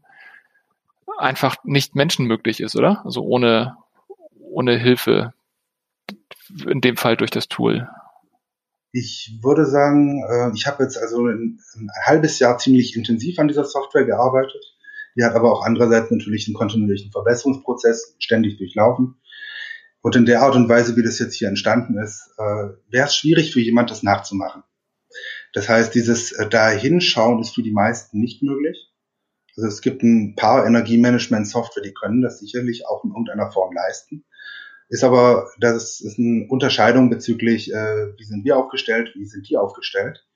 einfach 1.16 1.56
nicht 1.64 1.94
menschenmöglich 1.94 2.60
ist, 2.60 2.76
oder? 2.76 3.00
Also 3.06 3.22
ohne, 3.22 3.78
ohne 4.38 4.76
Hilfe, 4.76 5.32
in 6.66 6.82
dem 6.82 6.98
Fall 6.98 7.16
durch 7.16 7.30
das 7.30 7.48
Tool. 7.48 7.88
Ich 8.92 9.38
würde 9.42 9.64
sagen, 9.64 10.22
äh, 10.28 10.50
ich 10.54 10.66
habe 10.66 10.82
jetzt 10.82 10.98
also 10.98 11.26
ein, 11.26 11.58
ein, 11.74 11.88
halbes 12.04 12.38
Jahr 12.38 12.58
ziemlich 12.58 12.94
intensiv 12.94 13.38
an 13.38 13.48
dieser 13.48 13.64
Software 13.64 14.04
gearbeitet. 14.04 14.62
Die 15.16 15.24
hat 15.24 15.34
aber 15.34 15.52
auch 15.52 15.64
andererseits 15.64 16.10
natürlich 16.10 16.46
einen 16.46 16.54
kontinuierlichen 16.54 17.10
Verbesserungsprozess 17.10 18.16
ständig 18.18 18.58
durchlaufen. 18.58 19.16
Und 20.02 20.16
in 20.16 20.26
der 20.26 20.42
Art 20.42 20.56
und 20.56 20.68
Weise, 20.68 20.96
wie 20.96 21.02
das 21.02 21.18
jetzt 21.18 21.34
hier 21.34 21.48
entstanden 21.48 21.98
ist, 21.98 22.34
äh, 22.36 22.68
wäre 22.90 23.06
es 23.06 23.16
schwierig 23.16 23.52
für 23.52 23.60
jemand, 23.60 23.90
das 23.90 24.02
nachzumachen. 24.02 24.62
Das 25.54 25.68
heißt, 25.68 25.94
dieses 25.94 26.32
äh, 26.32 26.48
Dahinschauen 26.48 27.40
ist 27.40 27.54
für 27.54 27.62
die 27.62 27.72
meisten 27.72 28.18
nicht 28.18 28.42
möglich. 28.42 28.90
Also 29.56 29.68
es 29.68 29.80
gibt 29.80 30.02
ein 30.02 30.34
paar 30.34 30.66
Energiemanagement-Software, 30.66 31.82
die 31.82 31.94
können 31.94 32.22
das 32.22 32.40
sicherlich 32.40 32.86
auch 32.86 33.04
in 33.04 33.10
irgendeiner 33.10 33.50
Form 33.50 33.74
leisten. 33.74 34.24
Ist 34.92 35.04
aber, 35.04 35.50
das 35.58 36.02
ist 36.02 36.18
eine 36.18 36.46
Unterscheidung 36.50 37.08
bezüglich, 37.08 37.72
äh, 37.72 38.12
wie 38.18 38.24
sind 38.24 38.44
wir 38.44 38.58
aufgestellt, 38.58 39.12
wie 39.14 39.24
sind 39.24 39.48
die 39.48 39.56
aufgestellt. 39.56 40.26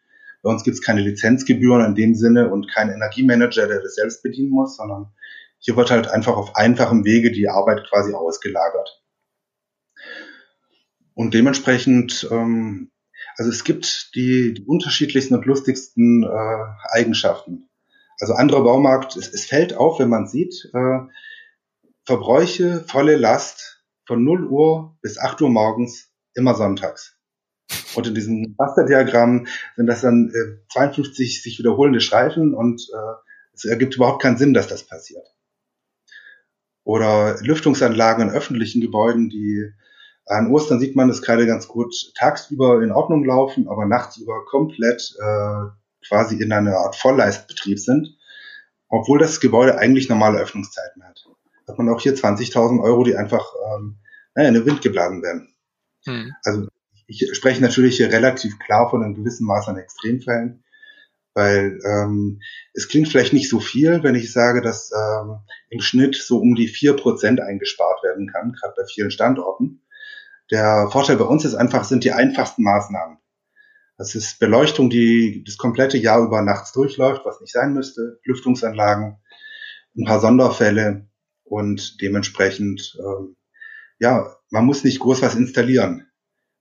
Bei 0.42 0.48
uns 0.48 0.64
gibt 0.64 0.76
es 0.76 0.82
keine 0.82 1.02
Lizenzgebühren 1.02 1.84
in 1.84 1.94
dem 1.94 2.14
Sinne 2.14 2.48
und 2.50 2.72
keinen 2.72 2.94
Energiemanager, 2.94 3.66
der 3.66 3.82
das 3.82 3.96
selbst 3.96 4.22
bedienen 4.22 4.48
muss, 4.48 4.78
sondern 4.78 5.12
hier 5.58 5.76
wird 5.76 5.90
halt 5.90 6.08
einfach 6.08 6.38
auf 6.38 6.56
einfachem 6.56 7.04
Wege 7.04 7.32
die 7.32 7.50
Arbeit 7.50 7.86
quasi 7.86 8.14
ausgelagert. 8.14 9.02
Und 11.12 11.34
dementsprechend, 11.34 12.26
ähm, 12.30 12.90
also 13.36 13.50
es 13.50 13.62
gibt 13.62 14.14
die, 14.14 14.54
die 14.54 14.64
unterschiedlichsten 14.64 15.34
und 15.34 15.44
lustigsten 15.44 16.22
äh, 16.22 16.96
Eigenschaften. 16.98 17.68
Also 18.20 18.32
anderer 18.32 18.64
Baumarkt, 18.64 19.16
es, 19.16 19.28
es 19.34 19.44
fällt 19.44 19.76
auf, 19.76 19.98
wenn 19.98 20.08
man 20.08 20.26
sieht, 20.26 20.70
äh, 20.72 21.00
Verbräuche, 22.06 22.84
volle 22.88 23.16
Last, 23.16 23.75
von 24.06 24.24
0 24.24 24.46
Uhr 24.46 24.96
bis 25.02 25.18
8 25.18 25.42
Uhr 25.42 25.50
morgens 25.50 26.10
immer 26.34 26.54
sonntags. 26.54 27.16
Und 27.94 28.06
in 28.06 28.14
diesem 28.14 28.54
Rasterdiagramm 28.58 29.46
sind 29.76 29.86
das 29.86 30.02
dann 30.02 30.30
äh, 30.30 30.68
52 30.72 31.42
sich 31.42 31.58
wiederholende 31.58 32.00
Streifen 32.00 32.54
und 32.54 32.80
äh, 32.92 33.14
es 33.52 33.64
ergibt 33.64 33.96
überhaupt 33.96 34.22
keinen 34.22 34.36
Sinn, 34.36 34.54
dass 34.54 34.68
das 34.68 34.84
passiert. 34.84 35.26
Oder 36.84 37.38
Lüftungsanlagen 37.40 38.28
in 38.28 38.34
öffentlichen 38.34 38.80
Gebäuden, 38.80 39.28
die 39.28 39.72
an 40.26 40.52
Ostern 40.52 40.78
sieht 40.78 40.94
man 40.94 41.08
das 41.08 41.22
gerade 41.22 41.46
ganz 41.46 41.66
gut 41.66 41.94
tagsüber 42.16 42.82
in 42.82 42.92
Ordnung 42.92 43.24
laufen, 43.24 43.68
aber 43.68 43.86
nachts 43.86 44.16
über 44.18 44.44
komplett 44.44 45.14
äh, 45.18 45.70
quasi 46.06 46.40
in 46.40 46.52
einer 46.52 46.76
Art 46.76 46.96
Vollleistbetrieb 46.96 47.78
sind, 47.78 48.16
obwohl 48.88 49.18
das 49.18 49.40
Gebäude 49.40 49.78
eigentlich 49.78 50.08
normale 50.08 50.38
Öffnungszeiten 50.38 51.02
hat 51.04 51.26
hat 51.68 51.78
man 51.78 51.88
auch 51.88 52.00
hier 52.00 52.14
20.000 52.14 52.82
Euro, 52.82 53.04
die 53.04 53.16
einfach 53.16 53.44
ähm, 53.74 53.98
naja, 54.36 54.48
in 54.48 54.54
den 54.54 54.66
Wind 54.66 54.82
geblasen 54.82 55.22
werden. 55.22 55.48
Hm. 56.04 56.32
Also 56.44 56.68
ich 57.08 57.28
spreche 57.32 57.62
natürlich 57.62 57.96
hier 57.96 58.12
relativ 58.12 58.58
klar 58.58 58.90
von 58.90 59.02
einem 59.02 59.14
gewissen 59.14 59.46
Maß 59.46 59.68
an 59.68 59.78
Extremfällen, 59.78 60.64
weil 61.34 61.78
ähm, 61.84 62.40
es 62.74 62.88
klingt 62.88 63.08
vielleicht 63.08 63.32
nicht 63.32 63.48
so 63.48 63.60
viel, 63.60 64.02
wenn 64.02 64.14
ich 64.14 64.32
sage, 64.32 64.60
dass 64.60 64.90
ähm, 64.92 65.38
im 65.70 65.80
Schnitt 65.80 66.16
so 66.16 66.38
um 66.38 66.54
die 66.54 66.68
vier 66.68 66.94
Prozent 66.94 67.40
eingespart 67.40 68.02
werden 68.02 68.30
kann, 68.30 68.52
gerade 68.52 68.74
bei 68.76 68.84
vielen 68.86 69.10
Standorten. 69.10 69.82
Der 70.50 70.88
Vorteil 70.90 71.16
bei 71.16 71.24
uns 71.24 71.44
ist 71.44 71.54
einfach, 71.54 71.84
sind 71.84 72.04
die 72.04 72.12
einfachsten 72.12 72.62
Maßnahmen. 72.62 73.18
Das 73.98 74.14
ist 74.14 74.38
Beleuchtung, 74.38 74.90
die 74.90 75.42
das 75.44 75.56
komplette 75.56 75.96
Jahr 75.96 76.22
über 76.22 76.42
nachts 76.42 76.72
durchläuft, 76.72 77.22
was 77.24 77.40
nicht 77.40 77.52
sein 77.52 77.72
müsste, 77.72 78.20
Lüftungsanlagen, 78.24 79.16
ein 79.96 80.04
paar 80.04 80.20
Sonderfälle, 80.20 81.08
und 81.46 82.00
dementsprechend, 82.00 82.98
ähm, 83.00 83.36
ja, 83.98 84.36
man 84.50 84.66
muss 84.66 84.84
nicht 84.84 85.00
groß 85.00 85.22
was 85.22 85.34
installieren. 85.34 86.10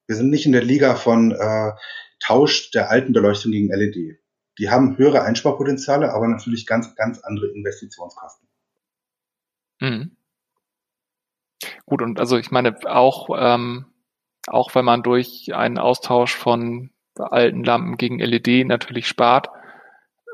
Wir 0.08 0.16
sind 0.16 0.30
nicht 0.30 0.46
in 0.46 0.52
der 0.52 0.64
Liga 0.64 0.96
von 0.96 1.32
äh, 1.32 1.72
Tausch 2.20 2.72
der 2.72 2.90
alten 2.90 3.14
Beleuchtung 3.14 3.52
gegen 3.52 3.70
LED. 3.70 4.20
Die 4.58 4.70
haben 4.70 4.98
höhere 4.98 5.24
Einsparpotenziale, 5.24 6.14
aber 6.14 6.28
natürlich 6.28 6.66
ganz, 6.66 6.96
ganz 6.96 7.20
andere 7.20 7.48
Investitionskosten. 7.48 8.48
Mhm. 9.82 10.16
Gut, 11.86 12.02
und 12.02 12.20
also 12.20 12.38
ich 12.38 12.52
meine, 12.52 12.78
auch, 12.86 13.30
ähm, 13.38 13.86
auch 14.48 14.74
wenn 14.76 14.86
man 14.86 15.04
durch 15.04 15.54
einen 15.54 15.78
Austausch 15.78 16.36
von 16.36 16.92
alten 17.16 17.64
Lampen 17.64 17.98
gegen 17.98 18.20
LED 18.20 18.68
natürlich 18.68 19.08
spart, 19.08 19.50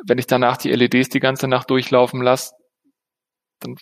wenn 0.04 0.18
ich 0.18 0.28
danach 0.28 0.58
die 0.58 0.72
LEDs 0.72 1.10
die 1.10 1.20
ganze 1.20 1.48
Nacht 1.48 1.70
durchlaufen 1.70 2.22
lasse, 2.22 2.56
dann 3.60 3.76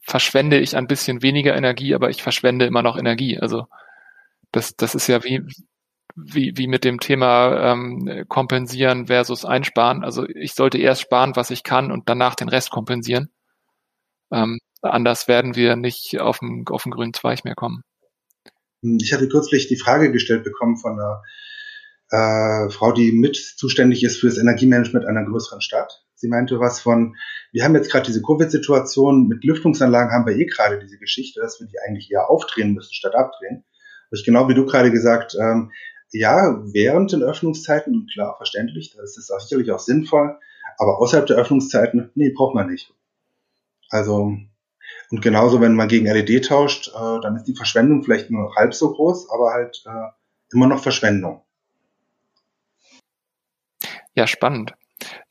verschwende 0.00 0.58
ich 0.58 0.76
ein 0.76 0.86
bisschen 0.86 1.22
weniger 1.22 1.56
Energie, 1.56 1.94
aber 1.94 2.10
ich 2.10 2.22
verschwende 2.22 2.66
immer 2.66 2.82
noch 2.82 2.98
Energie. 2.98 3.38
Also 3.38 3.66
das, 4.52 4.76
das 4.76 4.94
ist 4.94 5.06
ja 5.06 5.22
wie, 5.24 5.42
wie, 6.16 6.52
wie 6.56 6.66
mit 6.66 6.84
dem 6.84 7.00
Thema 7.00 7.72
ähm, 7.72 8.24
kompensieren 8.28 9.06
versus 9.06 9.44
einsparen. 9.44 10.04
Also 10.04 10.26
ich 10.28 10.54
sollte 10.54 10.78
erst 10.78 11.02
sparen, 11.02 11.36
was 11.36 11.50
ich 11.50 11.62
kann 11.62 11.92
und 11.92 12.08
danach 12.08 12.34
den 12.34 12.48
Rest 12.48 12.70
kompensieren. 12.70 13.30
Ähm, 14.32 14.58
anders 14.82 15.28
werden 15.28 15.56
wir 15.56 15.76
nicht 15.76 16.20
auf 16.20 16.38
den, 16.38 16.64
auf 16.68 16.84
den 16.84 16.92
grünen 16.92 17.14
Zweig 17.14 17.44
mehr 17.44 17.54
kommen. 17.54 17.82
Ich 18.82 19.12
hatte 19.12 19.28
kürzlich 19.28 19.68
die 19.68 19.76
Frage 19.76 20.10
gestellt 20.10 20.44
bekommen 20.44 20.78
von 20.78 20.98
einer 20.98 21.22
äh, 22.10 22.70
Frau, 22.70 22.92
die 22.92 23.12
mit 23.12 23.36
zuständig 23.36 24.02
ist 24.02 24.18
für 24.20 24.28
das 24.28 24.38
Energiemanagement 24.38 25.06
einer 25.06 25.24
größeren 25.24 25.60
Stadt. 25.60 26.02
Sie 26.20 26.28
meinte 26.28 26.60
was 26.60 26.80
von, 26.80 27.16
wir 27.50 27.64
haben 27.64 27.74
jetzt 27.74 27.90
gerade 27.90 28.04
diese 28.04 28.20
Covid-Situation, 28.20 29.26
mit 29.26 29.42
Lüftungsanlagen 29.42 30.12
haben 30.12 30.26
wir 30.26 30.36
eh 30.36 30.44
gerade 30.44 30.78
diese 30.78 30.98
Geschichte, 30.98 31.40
dass 31.40 31.60
wir 31.60 31.66
die 31.66 31.78
eigentlich 31.80 32.10
eher 32.12 32.28
aufdrehen 32.28 32.74
müssen 32.74 32.92
statt 32.92 33.14
abdrehen. 33.14 33.64
Aber 34.08 34.18
ich 34.18 34.24
genau 34.26 34.46
wie 34.48 34.54
du 34.54 34.66
gerade 34.66 34.90
gesagt, 34.90 35.34
ähm, 35.40 35.72
ja, 36.12 36.60
während 36.74 37.12
den 37.12 37.22
Öffnungszeiten, 37.22 38.06
klar, 38.12 38.36
verständlich, 38.36 38.94
das 38.94 39.16
ist 39.16 39.30
auch 39.30 39.40
sicherlich 39.40 39.72
auch 39.72 39.78
sinnvoll, 39.78 40.38
aber 40.76 40.98
außerhalb 40.98 41.26
der 41.26 41.38
Öffnungszeiten, 41.38 42.10
nee, 42.14 42.32
braucht 42.36 42.54
man 42.54 42.70
nicht. 42.70 42.92
Also, 43.88 44.36
und 45.10 45.22
genauso, 45.22 45.62
wenn 45.62 45.74
man 45.74 45.88
gegen 45.88 46.06
LED 46.06 46.44
tauscht, 46.44 46.88
äh, 46.88 47.20
dann 47.22 47.36
ist 47.36 47.44
die 47.44 47.56
Verschwendung 47.56 48.02
vielleicht 48.02 48.30
nur 48.30 48.42
noch 48.42 48.56
halb 48.56 48.74
so 48.74 48.92
groß, 48.92 49.30
aber 49.30 49.52
halt 49.52 49.82
äh, 49.86 50.08
immer 50.52 50.66
noch 50.66 50.82
Verschwendung. 50.82 51.42
Ja, 54.14 54.26
spannend. 54.26 54.74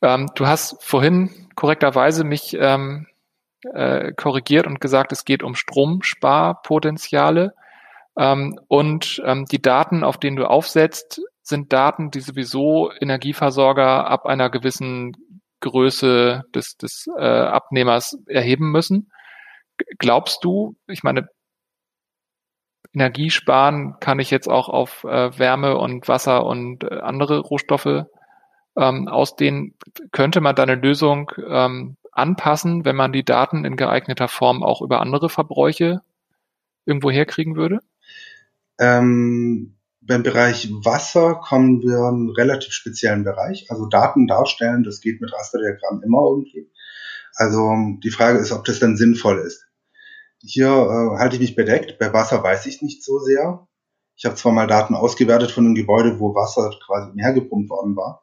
Ähm, 0.02 0.30
du 0.34 0.46
hast 0.46 0.82
vorhin 0.82 1.48
korrekterweise 1.54 2.24
mich 2.24 2.56
ähm, 2.58 3.06
äh, 3.62 4.12
korrigiert 4.12 4.66
und 4.66 4.80
gesagt, 4.80 5.12
es 5.12 5.24
geht 5.24 5.42
um 5.42 5.54
Stromsparpotenziale. 5.54 7.54
Ähm, 8.16 8.58
und 8.68 9.22
ähm, 9.24 9.46
die 9.46 9.62
Daten, 9.62 10.04
auf 10.04 10.18
denen 10.18 10.36
du 10.36 10.48
aufsetzt, 10.48 11.22
sind 11.42 11.72
Daten, 11.72 12.10
die 12.10 12.20
sowieso 12.20 12.90
Energieversorger 13.00 14.06
ab 14.06 14.26
einer 14.26 14.50
gewissen 14.50 15.16
Größe 15.60 16.42
des, 16.54 16.76
des 16.76 17.08
äh, 17.18 17.22
Abnehmers 17.22 18.18
erheben 18.26 18.72
müssen. 18.72 19.10
Glaubst 19.98 20.44
du, 20.44 20.76
ich 20.86 21.02
meine, 21.02 21.28
Energie 22.92 23.30
sparen 23.30 23.96
kann 24.00 24.18
ich 24.18 24.30
jetzt 24.30 24.48
auch 24.48 24.68
auf 24.68 25.04
äh, 25.04 25.38
Wärme 25.38 25.76
und 25.76 26.08
Wasser 26.08 26.44
und 26.44 26.84
äh, 26.84 27.00
andere 27.00 27.40
Rohstoffe 27.40 28.04
ähm, 28.76 29.08
ausdehnen. 29.08 29.74
Könnte 30.12 30.40
man 30.40 30.54
da 30.54 30.62
eine 30.62 30.74
Lösung 30.74 31.30
ähm, 31.46 31.96
anpassen, 32.12 32.84
wenn 32.84 32.96
man 32.96 33.12
die 33.12 33.24
Daten 33.24 33.64
in 33.64 33.76
geeigneter 33.76 34.28
Form 34.28 34.62
auch 34.62 34.82
über 34.82 35.00
andere 35.00 35.28
Verbräuche 35.28 36.02
irgendwo 36.84 37.10
herkriegen 37.10 37.56
würde? 37.56 37.80
Ähm, 38.78 39.76
beim 40.00 40.22
Bereich 40.22 40.70
Wasser 40.72 41.34
kommen 41.34 41.82
wir 41.82 41.98
in 41.98 42.04
einen 42.04 42.30
relativ 42.30 42.72
speziellen 42.72 43.24
Bereich. 43.24 43.66
Also 43.70 43.86
Daten 43.86 44.26
darstellen, 44.26 44.82
das 44.82 45.00
geht 45.00 45.20
mit 45.20 45.32
Rasterdiagrammen 45.32 46.02
immer 46.02 46.22
irgendwie. 46.22 46.70
Also 47.34 47.72
die 48.02 48.10
Frage 48.10 48.38
ist, 48.38 48.52
ob 48.52 48.64
das 48.64 48.80
dann 48.80 48.96
sinnvoll 48.96 49.38
ist. 49.38 49.66
Hier 50.42 50.68
äh, 50.68 51.18
halte 51.18 51.36
ich 51.36 51.42
mich 51.42 51.54
bedeckt. 51.54 51.98
Bei 51.98 52.12
Wasser 52.12 52.42
weiß 52.42 52.66
ich 52.66 52.82
nicht 52.82 53.04
so 53.04 53.18
sehr. 53.18 53.66
Ich 54.16 54.24
habe 54.24 54.34
zwar 54.34 54.52
mal 54.52 54.66
Daten 54.66 54.94
ausgewertet 54.94 55.50
von 55.50 55.64
einem 55.64 55.74
Gebäude, 55.74 56.18
wo 56.18 56.34
Wasser 56.34 56.70
quasi 56.84 57.10
umhergepumpt 57.10 57.70
worden 57.70 57.96
war, 57.96 58.22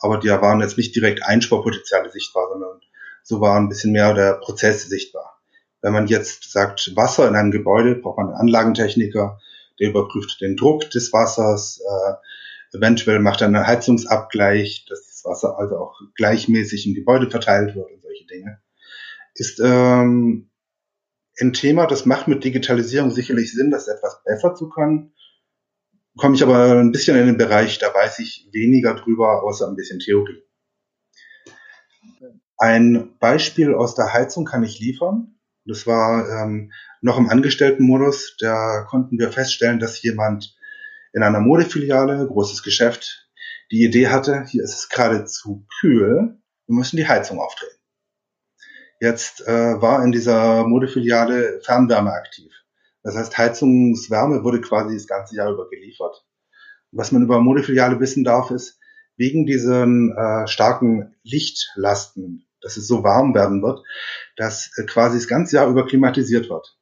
aber 0.00 0.18
die 0.18 0.28
waren 0.28 0.60
jetzt 0.60 0.76
nicht 0.76 0.94
direkt 0.96 1.24
Einsparpotenziale 1.24 2.10
sichtbar, 2.10 2.48
sondern 2.50 2.80
so 3.22 3.40
war 3.40 3.58
ein 3.58 3.68
bisschen 3.68 3.92
mehr 3.92 4.14
der 4.14 4.34
Prozess 4.34 4.88
sichtbar. 4.88 5.40
Wenn 5.82 5.92
man 5.92 6.06
jetzt 6.06 6.50
sagt 6.50 6.94
Wasser 6.96 7.28
in 7.28 7.36
einem 7.36 7.50
Gebäude, 7.50 7.94
braucht 7.94 8.18
man 8.18 8.28
einen 8.28 8.36
Anlagentechniker, 8.36 9.38
der 9.78 9.88
überprüft 9.88 10.40
den 10.40 10.56
Druck 10.56 10.90
des 10.90 11.12
Wassers, 11.12 11.80
äh, 11.80 12.76
eventuell 12.76 13.18
macht 13.18 13.40
er 13.40 13.48
einen 13.48 13.66
Heizungsabgleich, 13.66 14.86
dass 14.88 15.06
das 15.06 15.24
Wasser 15.24 15.58
also 15.58 15.76
auch 15.76 16.00
gleichmäßig 16.14 16.86
im 16.86 16.94
Gebäude 16.94 17.30
verteilt 17.30 17.74
wird 17.74 17.90
und 17.90 18.02
solche 18.02 18.26
Dinge. 18.26 18.60
Ist 19.34 19.60
ähm, 19.60 20.50
ein 21.40 21.52
Thema, 21.52 21.86
das 21.86 22.06
macht 22.06 22.28
mit 22.28 22.44
Digitalisierung 22.44 23.10
sicherlich 23.10 23.52
Sinn, 23.52 23.70
das 23.70 23.88
etwas 23.88 24.22
besser 24.24 24.54
zu 24.54 24.68
können. 24.68 25.12
Komme 26.16 26.34
ich 26.34 26.42
aber 26.42 26.78
ein 26.78 26.92
bisschen 26.92 27.16
in 27.16 27.26
den 27.26 27.36
Bereich, 27.38 27.78
da 27.78 27.94
weiß 27.94 28.18
ich 28.18 28.48
weniger 28.52 28.94
drüber, 28.94 29.42
außer 29.42 29.68
ein 29.68 29.76
bisschen 29.76 30.00
Theorie. 30.00 30.42
Ein 32.58 33.16
Beispiel 33.18 33.74
aus 33.74 33.94
der 33.94 34.12
Heizung 34.12 34.44
kann 34.44 34.62
ich 34.62 34.80
liefern. 34.80 35.36
Das 35.64 35.86
war 35.86 36.28
ähm, 36.28 36.72
noch 37.00 37.16
im 37.16 37.30
Angestelltenmodus. 37.30 38.36
Da 38.38 38.82
konnten 38.82 39.18
wir 39.18 39.32
feststellen, 39.32 39.78
dass 39.78 40.02
jemand 40.02 40.56
in 41.12 41.22
einer 41.22 41.40
Modefiliale, 41.40 42.26
großes 42.26 42.62
Geschäft, 42.62 43.28
die 43.70 43.84
Idee 43.84 44.08
hatte, 44.08 44.44
hier 44.46 44.64
ist 44.64 44.74
es 44.74 44.88
gerade 44.88 45.24
zu 45.24 45.66
kühl, 45.80 46.38
wir 46.66 46.74
müssen 46.74 46.96
die 46.96 47.08
Heizung 47.08 47.40
aufdrehen. 47.40 47.72
Jetzt 49.00 49.46
äh, 49.46 49.80
war 49.80 50.04
in 50.04 50.12
dieser 50.12 50.66
Modefiliale 50.66 51.60
Fernwärme 51.64 52.12
aktiv. 52.12 52.52
Das 53.02 53.16
heißt, 53.16 53.36
Heizungswärme 53.38 54.44
wurde 54.44 54.60
quasi 54.60 54.94
das 54.94 55.06
ganze 55.06 55.36
Jahr 55.36 55.52
über 55.52 55.68
geliefert. 55.68 56.24
Was 56.92 57.12
man 57.12 57.22
über 57.22 57.40
Modefiliale 57.40 58.00
wissen 58.00 58.24
darf, 58.24 58.50
ist, 58.50 58.78
wegen 59.16 59.46
diesen 59.46 60.16
äh, 60.16 60.46
starken 60.46 61.14
Lichtlasten, 61.22 62.46
dass 62.60 62.76
es 62.76 62.86
so 62.86 63.04
warm 63.04 63.34
werden 63.34 63.62
wird, 63.62 63.82
dass 64.36 64.70
äh, 64.76 64.84
quasi 64.84 65.18
das 65.18 65.28
ganze 65.28 65.56
Jahr 65.56 65.68
über 65.68 65.86
klimatisiert 65.86 66.48
wird. 66.48 66.78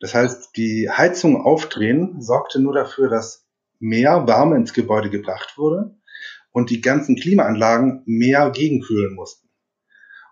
Das 0.00 0.14
heißt, 0.14 0.56
die 0.56 0.90
Heizung 0.90 1.40
aufdrehen 1.40 2.20
sorgte 2.20 2.60
nur 2.60 2.74
dafür, 2.74 3.08
dass 3.08 3.46
mehr 3.78 4.26
Wärme 4.26 4.56
ins 4.56 4.72
Gebäude 4.72 5.10
gebracht 5.10 5.56
wurde 5.56 5.96
und 6.52 6.70
die 6.70 6.80
ganzen 6.80 7.16
Klimaanlagen 7.16 8.02
mehr 8.06 8.50
gegenkühlen 8.50 9.14
mussten. 9.14 9.48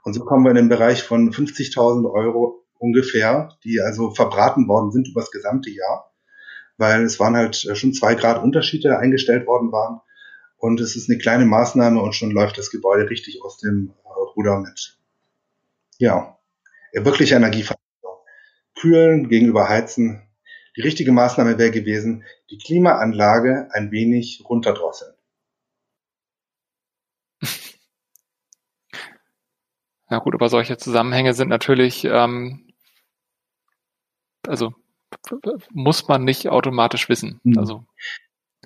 Und 0.02 0.12
so 0.14 0.24
kommen 0.24 0.44
wir 0.44 0.50
in 0.50 0.56
den 0.56 0.68
Bereich 0.68 1.02
von 1.02 1.32
50.000 1.32 2.10
Euro 2.10 2.63
ungefähr, 2.84 3.56
die 3.64 3.80
also 3.80 4.10
verbraten 4.10 4.68
worden 4.68 4.92
sind 4.92 5.08
über 5.08 5.22
das 5.22 5.30
gesamte 5.30 5.70
Jahr, 5.70 6.12
weil 6.76 7.02
es 7.04 7.18
waren 7.18 7.34
halt 7.34 7.64
äh, 7.64 7.74
schon 7.74 7.94
zwei 7.94 8.14
Grad 8.14 8.42
Unterschiede 8.42 8.98
eingestellt 8.98 9.46
worden 9.46 9.72
waren. 9.72 10.00
Und 10.58 10.80
es 10.80 10.94
ist 10.94 11.08
eine 11.08 11.18
kleine 11.18 11.46
Maßnahme 11.46 12.00
und 12.00 12.14
schon 12.14 12.30
läuft 12.30 12.58
das 12.58 12.70
Gebäude 12.70 13.08
richtig 13.08 13.42
aus 13.42 13.58
dem 13.58 13.94
äh, 14.04 14.08
Ruder 14.36 14.60
mit. 14.60 14.98
Ja, 15.98 16.38
wirklich 16.92 17.32
Energieverbrauch. 17.32 18.24
Kühlen 18.78 19.28
gegenüber 19.28 19.68
Heizen. 19.68 20.22
Die 20.76 20.82
richtige 20.82 21.12
Maßnahme 21.12 21.58
wäre 21.58 21.70
gewesen, 21.70 22.24
die 22.50 22.58
Klimaanlage 22.58 23.68
ein 23.72 23.90
wenig 23.92 24.44
runterdrosseln. 24.48 25.14
Ja 30.10 30.18
gut, 30.18 30.34
aber 30.34 30.48
solche 30.48 30.76
Zusammenhänge 30.76 31.32
sind 31.34 31.48
natürlich, 31.48 32.04
ähm, 32.04 32.73
also 34.48 34.74
muss 35.70 36.08
man 36.08 36.24
nicht 36.24 36.48
automatisch 36.48 37.08
wissen. 37.08 37.40
Mhm. 37.44 37.58
Also 37.58 37.84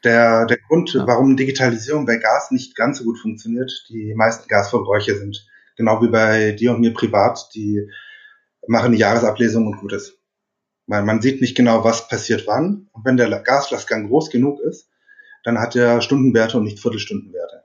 der, 0.04 0.46
der 0.46 0.58
Grund, 0.58 0.94
ja. 0.94 1.06
warum 1.06 1.36
Digitalisierung 1.36 2.06
bei 2.06 2.16
Gas 2.16 2.50
nicht 2.50 2.76
ganz 2.76 2.98
so 2.98 3.04
gut 3.04 3.18
funktioniert, 3.18 3.70
die 3.88 4.14
meisten 4.14 4.48
Gasverbräuche 4.48 5.16
sind 5.16 5.46
genau 5.76 6.02
wie 6.02 6.08
bei 6.08 6.52
dir 6.52 6.72
und 6.72 6.80
mir 6.80 6.94
privat, 6.94 7.50
die 7.54 7.88
machen 8.66 8.86
eine 8.86 8.96
Jahresablesung 8.96 9.66
und 9.66 9.78
gut 9.78 9.92
ist. 9.92 10.18
Weil 10.86 11.02
man 11.02 11.20
sieht 11.20 11.40
nicht 11.40 11.56
genau, 11.56 11.84
was 11.84 12.08
passiert 12.08 12.46
wann. 12.46 12.88
Und 12.92 13.04
wenn 13.04 13.16
der 13.16 13.28
Gaslastgang 13.40 14.08
groß 14.08 14.30
genug 14.30 14.60
ist, 14.60 14.88
dann 15.44 15.58
hat 15.58 15.76
er 15.76 16.00
Stundenwerte 16.00 16.56
und 16.56 16.64
nicht 16.64 16.80
Viertelstundenwerte. 16.80 17.64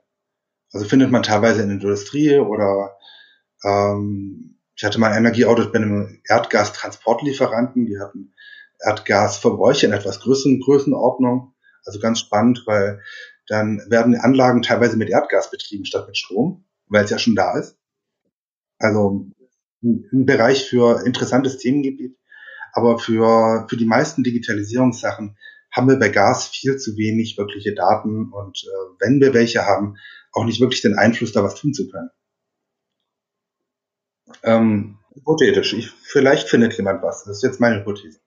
Also 0.72 0.86
findet 0.86 1.10
man 1.10 1.22
teilweise 1.22 1.62
in 1.62 1.68
der 1.68 1.76
Industrie 1.76 2.38
oder 2.38 2.96
ähm, 3.64 4.53
ich 4.76 4.84
hatte 4.84 4.98
mal 4.98 5.12
ein 5.12 5.18
Energieaudit 5.18 5.72
bei 5.72 5.78
einem 5.78 6.20
Erdgastransportlieferanten, 6.28 7.86
die 7.86 7.98
hatten 7.98 8.34
Erdgasverbräuche 8.80 9.86
in 9.86 9.92
etwas 9.92 10.20
größeren 10.20 10.60
Größenordnung. 10.60 11.54
Also 11.84 12.00
ganz 12.00 12.20
spannend, 12.20 12.62
weil 12.66 13.00
dann 13.46 13.82
werden 13.88 14.16
Anlagen 14.16 14.62
teilweise 14.62 14.96
mit 14.96 15.10
Erdgas 15.10 15.50
betrieben 15.50 15.84
statt 15.84 16.06
mit 16.06 16.16
Strom, 16.16 16.64
weil 16.88 17.04
es 17.04 17.10
ja 17.10 17.18
schon 17.18 17.34
da 17.34 17.58
ist. 17.58 17.76
Also 18.78 19.26
ein 19.82 20.26
Bereich 20.26 20.64
für 20.64 21.04
interessantes 21.04 21.58
Themengebiet. 21.58 22.16
Aber 22.72 22.98
für, 22.98 23.66
für 23.68 23.76
die 23.76 23.84
meisten 23.84 24.24
Digitalisierungssachen 24.24 25.36
haben 25.70 25.88
wir 25.88 25.98
bei 25.98 26.08
Gas 26.08 26.48
viel 26.48 26.76
zu 26.76 26.96
wenig 26.96 27.36
wirkliche 27.38 27.74
Daten 27.74 28.32
und 28.32 28.64
äh, 28.64 28.94
wenn 29.00 29.20
wir 29.20 29.34
welche 29.34 29.66
haben, 29.66 29.96
auch 30.32 30.44
nicht 30.44 30.60
wirklich 30.60 30.82
den 30.82 30.98
Einfluss, 30.98 31.32
da 31.32 31.44
was 31.44 31.54
tun 31.54 31.72
zu 31.74 31.88
können. 31.88 32.10
Ähm, 34.42 34.98
hypothetisch. 35.14 35.72
Ich, 35.74 35.90
vielleicht 35.90 36.48
findet 36.48 36.76
jemand 36.76 37.02
was. 37.02 37.24
Das 37.24 37.36
ist 37.36 37.42
jetzt 37.42 37.60
meine 37.60 37.80
Hypothese. 37.80 38.20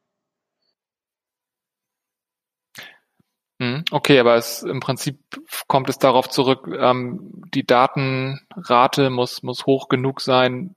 Hm, 3.59 3.83
okay, 3.91 4.19
aber 4.19 4.35
es, 4.35 4.61
im 4.61 4.79
Prinzip 4.79 5.19
kommt 5.67 5.89
es 5.89 5.97
darauf 5.97 6.29
zurück, 6.29 6.67
ähm, 6.79 7.41
die 7.55 7.65
Datenrate 7.65 9.09
muss, 9.09 9.41
muss 9.41 9.65
hoch 9.65 9.87
genug 9.89 10.21
sein, 10.21 10.75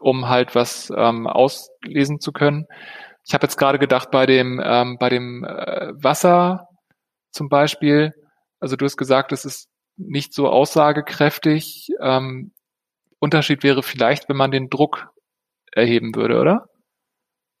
um 0.00 0.28
halt 0.28 0.54
was 0.54 0.90
ähm, 0.96 1.26
auslesen 1.26 2.20
zu 2.20 2.32
können. 2.32 2.66
Ich 3.26 3.34
habe 3.34 3.44
jetzt 3.44 3.58
gerade 3.58 3.78
gedacht 3.78 4.10
bei 4.10 4.24
dem, 4.24 4.60
ähm, 4.64 4.96
bei 4.98 5.10
dem 5.10 5.44
äh, 5.44 5.92
Wasser 6.02 6.68
zum 7.30 7.50
Beispiel, 7.50 8.14
also 8.58 8.76
du 8.76 8.86
hast 8.86 8.96
gesagt, 8.96 9.32
es 9.32 9.44
ist 9.44 9.68
nicht 9.96 10.32
so 10.32 10.48
aussagekräftig. 10.48 11.88
Ähm, 12.00 12.53
Unterschied 13.24 13.62
wäre 13.62 13.82
vielleicht, 13.82 14.28
wenn 14.28 14.36
man 14.36 14.50
den 14.50 14.68
Druck 14.68 15.08
erheben 15.72 16.14
würde, 16.14 16.40
oder? 16.40 16.68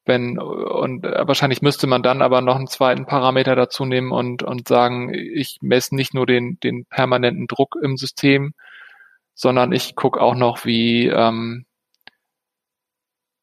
Wenn, 0.06 0.38
und 0.38 1.04
äh, 1.04 1.26
wahrscheinlich 1.26 1.62
müsste 1.62 1.86
man 1.86 2.02
dann 2.02 2.20
aber 2.20 2.42
noch 2.42 2.56
einen 2.56 2.66
zweiten 2.66 3.06
Parameter 3.06 3.56
dazu 3.56 3.86
nehmen 3.86 4.12
und, 4.12 4.42
und 4.42 4.68
sagen, 4.68 5.12
ich 5.14 5.58
messe 5.62 5.96
nicht 5.96 6.12
nur 6.12 6.26
den, 6.26 6.58
den 6.62 6.84
permanenten 6.84 7.46
Druck 7.46 7.76
im 7.82 7.96
System, 7.96 8.52
sondern 9.34 9.72
ich 9.72 9.96
gucke 9.96 10.20
auch 10.20 10.34
noch, 10.34 10.66
wie, 10.66 11.06
ähm, 11.06 11.64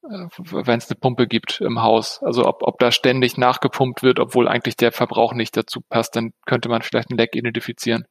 äh, 0.03 0.27
wenn 0.37 0.77
es 0.77 0.89
eine 0.89 0.99
Pumpe 0.99 1.27
gibt 1.27 1.61
im 1.61 1.81
Haus. 1.81 2.21
Also 2.23 2.45
ob, 2.45 2.61
ob 2.61 2.77
da 2.77 2.91
ständig 2.91 3.37
nachgepumpt 3.37 4.03
wird, 4.03 4.19
obwohl 4.19 4.47
eigentlich 4.47 4.77
der 4.77 4.91
Verbrauch 4.91 5.33
nicht 5.33 5.57
dazu 5.57 5.81
passt, 5.81 6.15
dann 6.15 6.31
könnte 6.45 6.69
man 6.69 6.83
vielleicht 6.83 7.09
ein 7.09 7.17
Leck 7.17 7.35
identifizieren. 7.35 8.05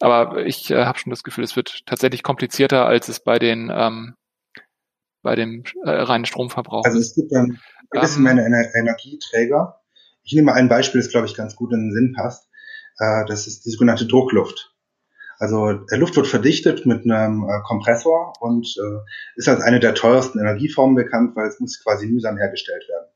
Aber 0.00 0.44
ich 0.46 0.70
äh, 0.70 0.84
habe 0.84 0.98
schon 0.98 1.10
das 1.10 1.22
Gefühl, 1.22 1.44
es 1.44 1.56
wird 1.56 1.86
tatsächlich 1.86 2.22
komplizierter, 2.22 2.86
als 2.86 3.08
es 3.08 3.20
bei 3.20 3.38
den 3.38 3.70
ähm, 3.72 4.14
bei 5.22 5.34
dem 5.34 5.64
äh, 5.84 5.90
reinen 5.90 6.24
Stromverbrauch. 6.24 6.84
Also 6.84 6.98
es 6.98 7.14
gibt 7.14 7.32
dann 7.32 7.58
gewisse 7.90 8.18
ähm, 8.18 8.26
Ener 8.26 8.74
Energieträger. 8.74 9.80
Ich 10.22 10.32
nehme 10.32 10.46
mal 10.46 10.54
ein 10.54 10.70
Beispiel, 10.70 11.00
das 11.00 11.10
glaube 11.10 11.26
ich 11.26 11.36
ganz 11.36 11.54
gut 11.56 11.72
in 11.72 11.80
den 11.80 11.92
Sinn 11.92 12.14
passt. 12.16 12.48
Äh, 12.98 13.26
das 13.26 13.46
ist 13.46 13.66
die 13.66 13.70
sogenannte 13.70 14.06
Druckluft. 14.06 14.74
Also 15.38 15.72
der 15.72 15.98
Luft 15.98 16.16
wird 16.16 16.26
verdichtet 16.26 16.86
mit 16.86 17.04
einem 17.04 17.44
äh, 17.44 17.60
Kompressor 17.64 18.34
und 18.40 18.66
äh, 18.78 19.00
ist 19.36 19.48
als 19.48 19.60
eine 19.60 19.80
der 19.80 19.94
teuersten 19.94 20.38
Energieformen 20.38 20.96
bekannt, 20.96 21.36
weil 21.36 21.48
es 21.48 21.60
muss 21.60 21.82
quasi 21.82 22.06
mühsam 22.06 22.36
hergestellt 22.38 22.84
werden. 22.88 23.10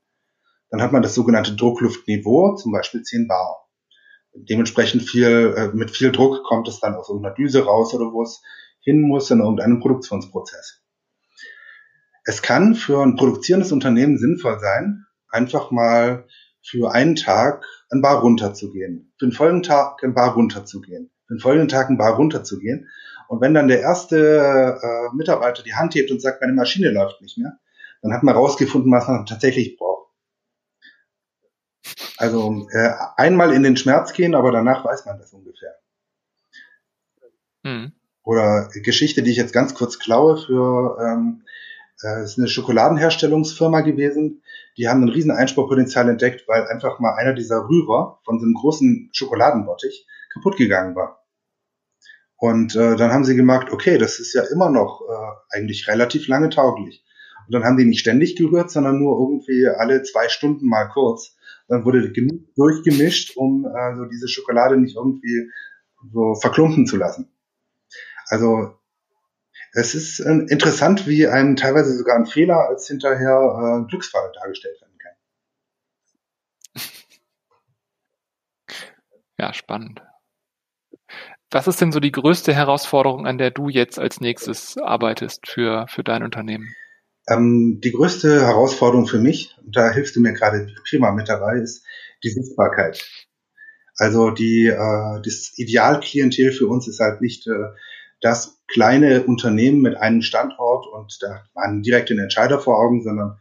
Dann 0.71 0.83
hat 0.83 0.93
man 0.93 1.03
das 1.03 1.15
sogenannte 1.15 1.55
Druckluftniveau, 1.55 2.57
zum 2.57 2.73
Beispiel 2.73 3.03
10 3.03 3.29
Bar 3.29 3.64
dementsprechend 4.35 5.03
viel, 5.03 5.55
äh, 5.57 5.69
mit 5.77 5.91
viel 5.91 6.13
Druck 6.13 6.45
kommt 6.45 6.69
es 6.69 6.81
dann 6.81 6.95
aus 6.95 7.09
irgendeiner 7.09 7.35
Düse 7.35 7.65
raus 7.65 7.95
oder 7.95 8.13
wo 8.13 8.23
es 8.23 8.43
hin 8.81 9.01
muss 9.01 9.31
in 9.31 9.41
irgendeinem 9.41 9.81
Produktionsprozess. 9.81 10.83
Es 12.25 12.43
kann 12.43 12.75
für 12.75 13.03
ein 13.03 13.17
produzierendes 13.17 13.73
Unternehmen 13.73 14.19
sinnvoll 14.19 14.59
sein, 14.59 15.07
einfach 15.29 15.71
mal 15.71 16.27
für 16.63 16.93
einen 16.93 17.17
Tag 17.17 17.65
ein 17.91 18.01
Bar 18.01 18.21
runterzugehen, 18.21 19.13
für 19.19 19.27
den 19.27 19.33
folgenden 19.33 19.63
Tag 19.63 20.03
ein 20.03 20.15
Bar 20.15 20.35
runterzugehen, 20.35 21.11
für 21.27 21.35
den 21.35 21.41
folgenden 21.41 21.69
Tag 21.69 21.91
ein 21.91 21.99
Bar 21.99 22.17
runterzugehen. 22.17 22.89
Und 23.29 23.41
wenn 23.41 23.55
dann 23.55 23.69
der 23.69 23.81
erste 23.81 24.79
äh, 24.83 25.15
Mitarbeiter 25.17 25.63
die 25.63 25.75
Hand 25.75 25.95
hebt 25.95 26.11
und 26.11 26.21
sagt, 26.21 26.41
meine 26.41 26.53
Maschine 26.53 26.91
läuft 26.91 27.21
nicht 27.21 27.39
mehr, 27.39 27.59
dann 28.03 28.13
hat 28.13 28.23
man 28.23 28.35
rausgefunden, 28.35 28.93
was 28.93 29.09
man 29.09 29.27
tatsächlich 29.27 29.77
braucht. 29.77 29.94
Also 32.25 32.67
äh, 32.71 32.91
einmal 33.19 33.53
in 33.53 33.63
den 33.63 33.77
Schmerz 33.77 34.15
gehen, 34.15 34.35
aber 34.35 34.51
danach 34.51 34.83
weiß 34.83 35.05
man 35.05 35.19
das 35.19 35.35
ungefähr. 35.35 35.75
Mhm. 37.63 37.93
Oder 38.23 38.71
Geschichte, 38.73 39.23
die 39.23 39.31
ich 39.31 39.37
jetzt 39.37 39.53
ganz 39.53 39.75
kurz 39.75 39.99
klaue 39.99 40.39
für 40.39 40.97
ähm, 40.99 41.43
äh, 42.03 42.25
ist 42.25 42.39
eine 42.39 42.49
Schokoladenherstellungsfirma 42.49 43.83
gewesen. 43.83 44.43
Die 44.79 44.89
haben 44.89 45.03
ein 45.03 45.11
riesen 45.11 45.33
Einspruchpotenzial 45.33 46.09
entdeckt, 46.09 46.49
weil 46.49 46.67
einfach 46.67 46.99
mal 46.99 47.15
einer 47.15 47.35
dieser 47.35 47.69
Rührer 47.69 48.21
von 48.25 48.39
so 48.39 48.47
einem 48.47 48.55
großen 48.55 49.11
Schokoladenbottich 49.13 50.07
kaputt 50.33 50.57
gegangen 50.57 50.97
war. 50.97 51.23
Und 52.39 52.75
äh, 52.75 52.97
dann 52.97 53.13
haben 53.13 53.25
sie 53.25 53.37
gemerkt, 53.37 53.71
okay, 53.71 53.99
das 53.99 54.19
ist 54.19 54.33
ja 54.33 54.45
immer 54.51 54.71
noch 54.71 55.03
äh, 55.03 55.57
eigentlich 55.59 55.89
relativ 55.89 56.27
lange 56.27 56.49
tauglich. 56.49 57.05
Und 57.47 57.53
dann 57.53 57.65
haben 57.65 57.77
die 57.77 57.85
nicht 57.85 58.01
ständig 58.01 58.37
gerührt, 58.37 58.71
sondern 58.71 58.99
nur 58.99 59.21
irgendwie 59.21 59.69
alle 59.69 60.03
zwei 60.03 60.31
Stunden 60.31 60.67
mal 60.67 60.89
kurz. 60.89 61.37
Dann 61.69 61.85
wurde 61.85 62.13
genug 62.13 62.55
durchgemischt, 62.55 63.37
um 63.37 63.67
äh, 63.67 63.97
so 63.97 64.05
diese 64.05 64.29
Schokolade 64.29 64.77
nicht 64.77 64.97
irgendwie 64.97 65.51
so 66.13 66.35
verklumpen 66.35 66.87
zu 66.87 66.97
lassen. 66.97 67.29
Also 68.29 68.75
es 69.73 69.95
ist 69.95 70.21
äh, 70.21 70.31
interessant, 70.49 71.07
wie 71.07 71.27
ein 71.27 71.57
teilweise 71.57 71.97
sogar 71.97 72.17
ein 72.17 72.27
Fehler 72.27 72.69
als 72.69 72.87
hinterher 72.87 73.83
äh, 73.85 73.89
Glücksfall 73.89 74.31
dargestellt 74.35 74.81
werden 74.81 74.99
kann. 74.99 75.13
Ja, 79.37 79.53
spannend. 79.53 80.01
Was 81.51 81.67
ist 81.67 81.81
denn 81.81 81.91
so 81.91 81.99
die 81.99 82.13
größte 82.13 82.55
Herausforderung, 82.55 83.27
an 83.27 83.37
der 83.37 83.51
du 83.51 83.69
jetzt 83.69 83.99
als 83.99 84.21
nächstes 84.21 84.79
arbeitest 84.79 85.49
für, 85.49 85.87
für 85.89 86.05
dein 86.05 86.23
Unternehmen? 86.23 86.75
Ähm, 87.29 87.81
die 87.83 87.93
größte 87.93 88.43
Herausforderung 88.43 89.07
für 89.07 89.19
mich, 89.19 89.57
und 89.65 89.77
da 89.77 89.91
hilfst 89.91 90.17
du 90.17 90.21
mir 90.21 90.33
gerade 90.33 90.67
prima 90.89 91.13
mit 91.13 91.29
dabei, 91.29 91.59
ist 91.59 91.85
die 92.23 92.31
Sichtbarkeit. 92.31 93.05
Also 93.97 94.31
die, 94.31 94.67
äh, 94.67 95.23
das 95.23 95.53
Idealklientel 95.57 96.53
für 96.53 96.67
uns 96.67 96.89
ist 96.89 97.01
halt 97.01 97.21
nicht 97.21 97.47
äh, 97.47 97.73
das 98.21 98.59
kleine 98.67 99.23
Unternehmen 99.25 99.83
mit 99.83 99.97
einem 99.97 100.23
Standort 100.23 100.87
und 100.87 101.19
da 101.21 101.45
waren 101.55 101.83
direkt 101.83 102.11
den 102.11 102.19
Entscheider 102.19 102.59
vor 102.59 102.79
Augen, 102.79 103.03
sondern 103.03 103.39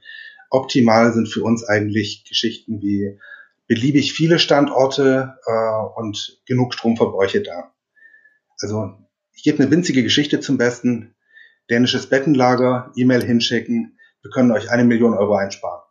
optimal 0.49 1.13
sind 1.13 1.27
für 1.27 1.41
uns 1.41 1.63
eigentlich 1.63 2.25
Geschichten 2.27 2.81
wie 2.81 3.17
beliebig 3.67 4.13
viele 4.13 4.39
Standorte 4.39 5.37
äh, 5.45 5.99
und 5.99 6.41
genug 6.45 6.73
Stromverbräuche 6.73 7.41
da. 7.41 7.73
Also 8.61 8.93
ich 9.33 9.43
gebe 9.43 9.63
eine 9.63 9.71
winzige 9.71 10.03
Geschichte 10.03 10.39
zum 10.39 10.57
Besten. 10.57 11.15
Dänisches 11.69 12.07
Bettenlager, 12.07 12.91
E-Mail 12.95 13.23
hinschicken, 13.23 13.97
wir 14.21 14.31
können 14.31 14.51
euch 14.51 14.69
eine 14.69 14.83
Million 14.83 15.13
Euro 15.13 15.35
einsparen. 15.35 15.81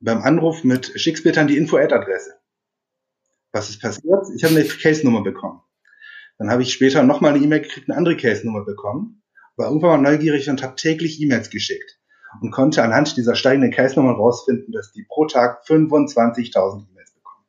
Beim 0.00 0.22
Anruf 0.22 0.64
mit 0.64 0.92
bitte 1.22 1.40
an 1.40 1.46
die 1.46 1.56
Info-Ad-Adresse. 1.56 2.34
Was 3.52 3.70
ist 3.70 3.80
passiert? 3.80 4.26
Ich 4.36 4.44
habe 4.44 4.54
eine 4.54 4.64
Case-Nummer 4.64 5.22
bekommen. 5.22 5.62
Dann 6.38 6.50
habe 6.50 6.62
ich 6.62 6.72
später 6.72 7.02
nochmal 7.02 7.34
eine 7.34 7.42
E-Mail 7.42 7.60
gekriegt, 7.60 7.88
eine 7.88 7.96
andere 7.96 8.16
Case-Nummer 8.16 8.64
bekommen, 8.64 9.22
war 9.56 9.68
irgendwann 9.68 10.02
mal 10.02 10.10
neugierig 10.10 10.50
und 10.50 10.62
habe 10.62 10.76
täglich 10.76 11.20
E-Mails 11.20 11.48
geschickt 11.50 11.98
und 12.42 12.50
konnte 12.50 12.82
anhand 12.82 13.16
dieser 13.16 13.34
steigenden 13.34 13.70
Case-Nummern 13.70 14.16
rausfinden, 14.16 14.72
dass 14.72 14.92
die 14.92 15.04
pro 15.08 15.26
Tag 15.26 15.64
25.000 15.66 16.86
E-Mails 16.90 17.14
bekommen. 17.14 17.46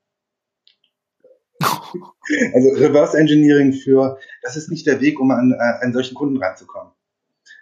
also 2.54 2.70
Reverse 2.70 3.18
Engineering 3.18 3.74
für, 3.74 4.18
das 4.42 4.56
ist 4.56 4.70
nicht 4.70 4.88
der 4.88 5.02
Weg, 5.02 5.20
um 5.20 5.32
an, 5.32 5.52
äh, 5.52 5.86
an 5.86 5.92
solchen 5.92 6.16
Kunden 6.16 6.38
ranzukommen. 6.42 6.94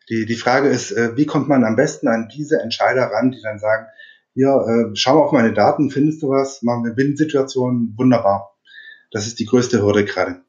Die, 0.10 0.26
die 0.26 0.36
Frage 0.36 0.70
ist, 0.70 0.92
äh, 0.92 1.16
wie 1.18 1.26
kommt 1.26 1.48
man 1.48 1.64
am 1.64 1.76
besten 1.76 2.08
an 2.08 2.30
diese 2.34 2.62
Entscheider 2.62 3.08
ran, 3.08 3.32
die 3.32 3.42
dann 3.42 3.60
sagen, 3.60 3.88
hier, 4.34 4.50
äh, 4.50 4.96
schau 4.96 5.16
mal 5.16 5.22
auf 5.22 5.32
meine 5.32 5.54
Daten, 5.54 5.90
findest 5.90 6.22
du 6.22 6.30
was, 6.30 6.62
machen 6.62 6.84
wir 6.84 6.94
Binnensituation, 6.94 7.94
wunderbar. 7.98 8.56
Das 9.12 9.28
ist 9.28 9.40
die 9.40 9.46
größte 9.46 9.82
Hürde 9.82 10.06
gerade. 10.06 10.42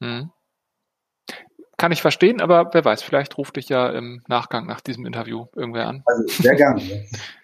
Hm. 0.00 0.30
Kann 1.76 1.92
ich 1.92 2.00
verstehen, 2.00 2.40
aber 2.40 2.70
wer 2.72 2.84
weiß, 2.84 3.02
vielleicht 3.02 3.36
ruft 3.36 3.56
dich 3.56 3.68
ja 3.68 3.90
im 3.90 4.22
Nachgang 4.28 4.66
nach 4.66 4.80
diesem 4.80 5.04
Interview 5.04 5.46
irgendwer 5.56 5.88
an. 5.88 6.02
Also 6.06 6.42
sehr 6.42 6.54
gerne. 6.54 6.80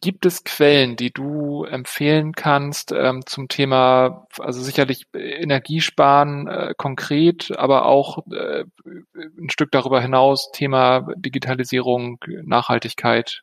Gibt 0.00 0.26
es 0.26 0.44
Quellen, 0.44 0.96
die 0.96 1.10
du 1.10 1.64
empfehlen 1.64 2.32
kannst 2.32 2.92
ähm, 2.92 3.22
zum 3.26 3.48
Thema, 3.48 4.26
also 4.38 4.60
sicherlich 4.60 5.06
Energiesparen 5.14 6.46
äh, 6.46 6.74
konkret, 6.76 7.52
aber 7.56 7.86
auch 7.86 8.26
äh, 8.30 8.64
ein 8.84 9.50
Stück 9.50 9.70
darüber 9.72 10.00
hinaus 10.00 10.50
Thema 10.52 11.08
Digitalisierung, 11.16 12.18
Nachhaltigkeit, 12.44 13.42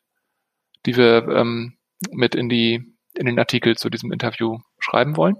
die 0.86 0.96
wir 0.96 1.28
ähm, 1.28 1.76
mit 2.10 2.34
in 2.34 2.48
die 2.48 2.96
in 3.14 3.26
den 3.26 3.38
Artikel 3.38 3.76
zu 3.76 3.90
diesem 3.90 4.12
Interview 4.12 4.58
schreiben 4.78 5.16
wollen? 5.16 5.36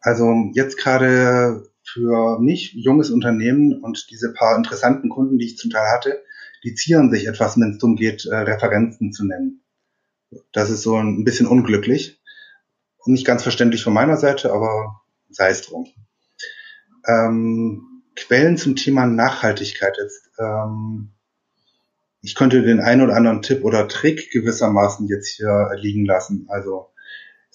Also 0.00 0.50
jetzt 0.54 0.78
gerade 0.78 1.68
für 1.84 2.38
mich, 2.38 2.72
junges 2.74 3.10
Unternehmen 3.10 3.80
und 3.82 4.10
diese 4.10 4.32
paar 4.32 4.56
interessanten 4.56 5.08
Kunden, 5.08 5.38
die 5.38 5.46
ich 5.46 5.56
zum 5.56 5.70
Teil 5.70 5.90
hatte, 5.90 6.22
die 6.64 6.74
zieren 6.74 7.10
sich 7.10 7.26
etwas, 7.26 7.58
wenn 7.58 7.72
es 7.72 7.78
darum 7.78 7.96
geht, 7.96 8.26
äh, 8.26 8.34
Referenzen 8.34 9.12
zu 9.12 9.24
nennen. 9.24 9.62
Das 10.52 10.70
ist 10.70 10.82
so 10.82 10.96
ein 10.96 11.24
bisschen 11.24 11.46
unglücklich 11.46 12.18
nicht 13.08 13.26
ganz 13.26 13.42
verständlich 13.42 13.82
von 13.82 13.92
meiner 13.92 14.16
Seite, 14.16 14.52
aber 14.52 15.00
sei 15.30 15.50
es 15.50 15.62
drum. 15.62 15.88
Ähm, 17.06 18.02
Quellen 18.14 18.56
zum 18.56 18.76
Thema 18.76 19.06
Nachhaltigkeit 19.06 19.96
jetzt. 20.00 20.30
Ähm, 20.38 21.10
ich 22.20 22.34
könnte 22.34 22.62
den 22.62 22.80
einen 22.80 23.02
oder 23.02 23.14
anderen 23.14 23.42
Tipp 23.42 23.64
oder 23.64 23.88
Trick 23.88 24.30
gewissermaßen 24.30 25.06
jetzt 25.06 25.28
hier 25.28 25.70
liegen 25.76 26.04
lassen. 26.04 26.46
Also 26.48 26.88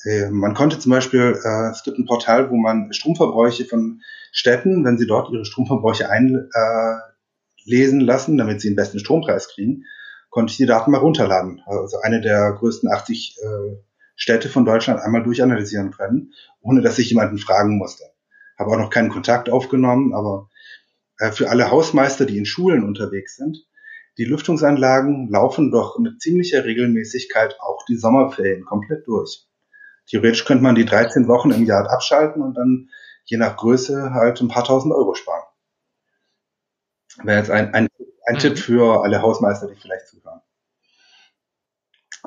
äh, 0.05 0.29
man 0.29 0.53
konnte 0.53 0.79
zum 0.79 0.91
Beispiel, 0.91 1.37
äh, 1.43 1.69
es 1.71 1.83
gibt 1.83 1.99
ein 1.99 2.05
Portal, 2.05 2.49
wo 2.49 2.55
man 2.55 2.91
Stromverbräuche 2.93 3.65
von 3.65 4.01
Städten, 4.31 4.83
wenn 4.85 4.97
sie 4.97 5.05
dort 5.05 5.31
ihre 5.31 5.45
Stromverbräuche 5.45 6.09
einlesen 6.09 8.01
äh, 8.01 8.03
lassen, 8.03 8.37
damit 8.37 8.61
sie 8.61 8.69
den 8.69 8.75
besten 8.75 8.99
Strompreis 8.99 9.49
kriegen, 9.49 9.85
konnte 10.33 10.49
ich 10.49 10.57
die 10.57 10.65
Daten 10.65 10.89
mal 10.89 10.97
runterladen. 10.97 11.61
Also 11.67 11.99
eine 12.01 12.19
der 12.19 12.53
größten 12.53 12.91
80 12.91 13.37
äh, 13.39 13.77
Städte 14.15 14.49
von 14.49 14.65
Deutschland 14.65 14.99
einmal 14.99 15.21
durchanalysieren 15.21 15.91
können, 15.91 16.33
ohne 16.59 16.81
dass 16.81 16.97
ich 16.97 17.07
jemanden 17.09 17.37
fragen 17.37 17.77
musste. 17.77 18.05
Habe 18.57 18.71
auch 18.71 18.79
noch 18.79 18.89
keinen 18.89 19.11
Kontakt 19.11 19.51
aufgenommen, 19.51 20.15
aber 20.15 20.49
äh, 21.19 21.31
für 21.31 21.51
alle 21.51 21.69
Hausmeister, 21.69 22.25
die 22.25 22.39
in 22.39 22.47
Schulen 22.47 22.83
unterwegs 22.83 23.35
sind, 23.35 23.67
die 24.17 24.25
Lüftungsanlagen 24.25 25.29
laufen 25.29 25.69
doch 25.69 25.99
mit 25.99 26.19
ziemlicher 26.19 26.65
Regelmäßigkeit 26.65 27.59
auch 27.59 27.85
die 27.87 27.95
Sommerferien 27.95 28.65
komplett 28.65 29.05
durch. 29.05 29.45
Theoretisch 30.09 30.45
könnte 30.45 30.63
man 30.63 30.73
die 30.73 30.85
13 30.85 31.27
Wochen 31.27 31.51
im 31.51 31.63
Jahr 31.63 31.87
abschalten 31.91 32.41
und 32.41 32.55
dann 32.55 32.89
je 33.25 33.37
nach 33.37 33.55
Größe 33.55 34.15
halt 34.15 34.41
ein 34.41 34.47
paar 34.47 34.63
tausend 34.63 34.95
Euro 34.95 35.13
sparen. 35.13 35.43
Wäre 37.21 37.37
jetzt 37.37 37.51
ein, 37.51 37.71
ein, 37.75 37.87
ein 38.25 38.35
mhm. 38.35 38.39
Tipp 38.39 38.57
für 38.57 39.03
alle 39.03 39.21
Hausmeister, 39.21 39.67
die 39.67 39.79
vielleicht 39.79 40.07
zuhören. 40.07 40.41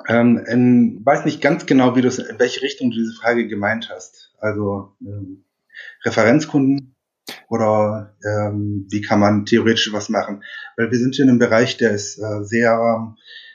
Ähm, 0.09 0.45
in, 0.47 1.07
weiß 1.07 1.25
nicht 1.25 1.41
ganz 1.41 1.65
genau, 1.65 1.97
wie 1.97 2.03
du 2.03 2.09
in 2.09 2.39
welche 2.39 2.63
Richtung 2.63 2.91
du 2.91 2.97
diese 2.97 3.15
Frage 3.15 3.49
gemeint 3.49 3.89
hast. 3.91 4.35
Also 4.39 4.95
ähm, 5.01 5.45
Referenzkunden 6.05 6.95
oder 7.49 8.15
ähm, 8.25 8.87
wie 8.91 9.01
kann 9.01 9.21
man 9.21 9.47
theoretisch 9.47 9.93
was 9.93 10.09
machen? 10.09 10.45
Weil 10.77 10.91
wir 10.91 10.99
sind 10.99 11.15
hier 11.15 11.25
in 11.25 11.31
einem 11.31 11.39
Bereich, 11.39 11.77
der 11.79 11.93
ist 11.93 12.19
äh, 12.19 12.45
sehr 12.45 13.15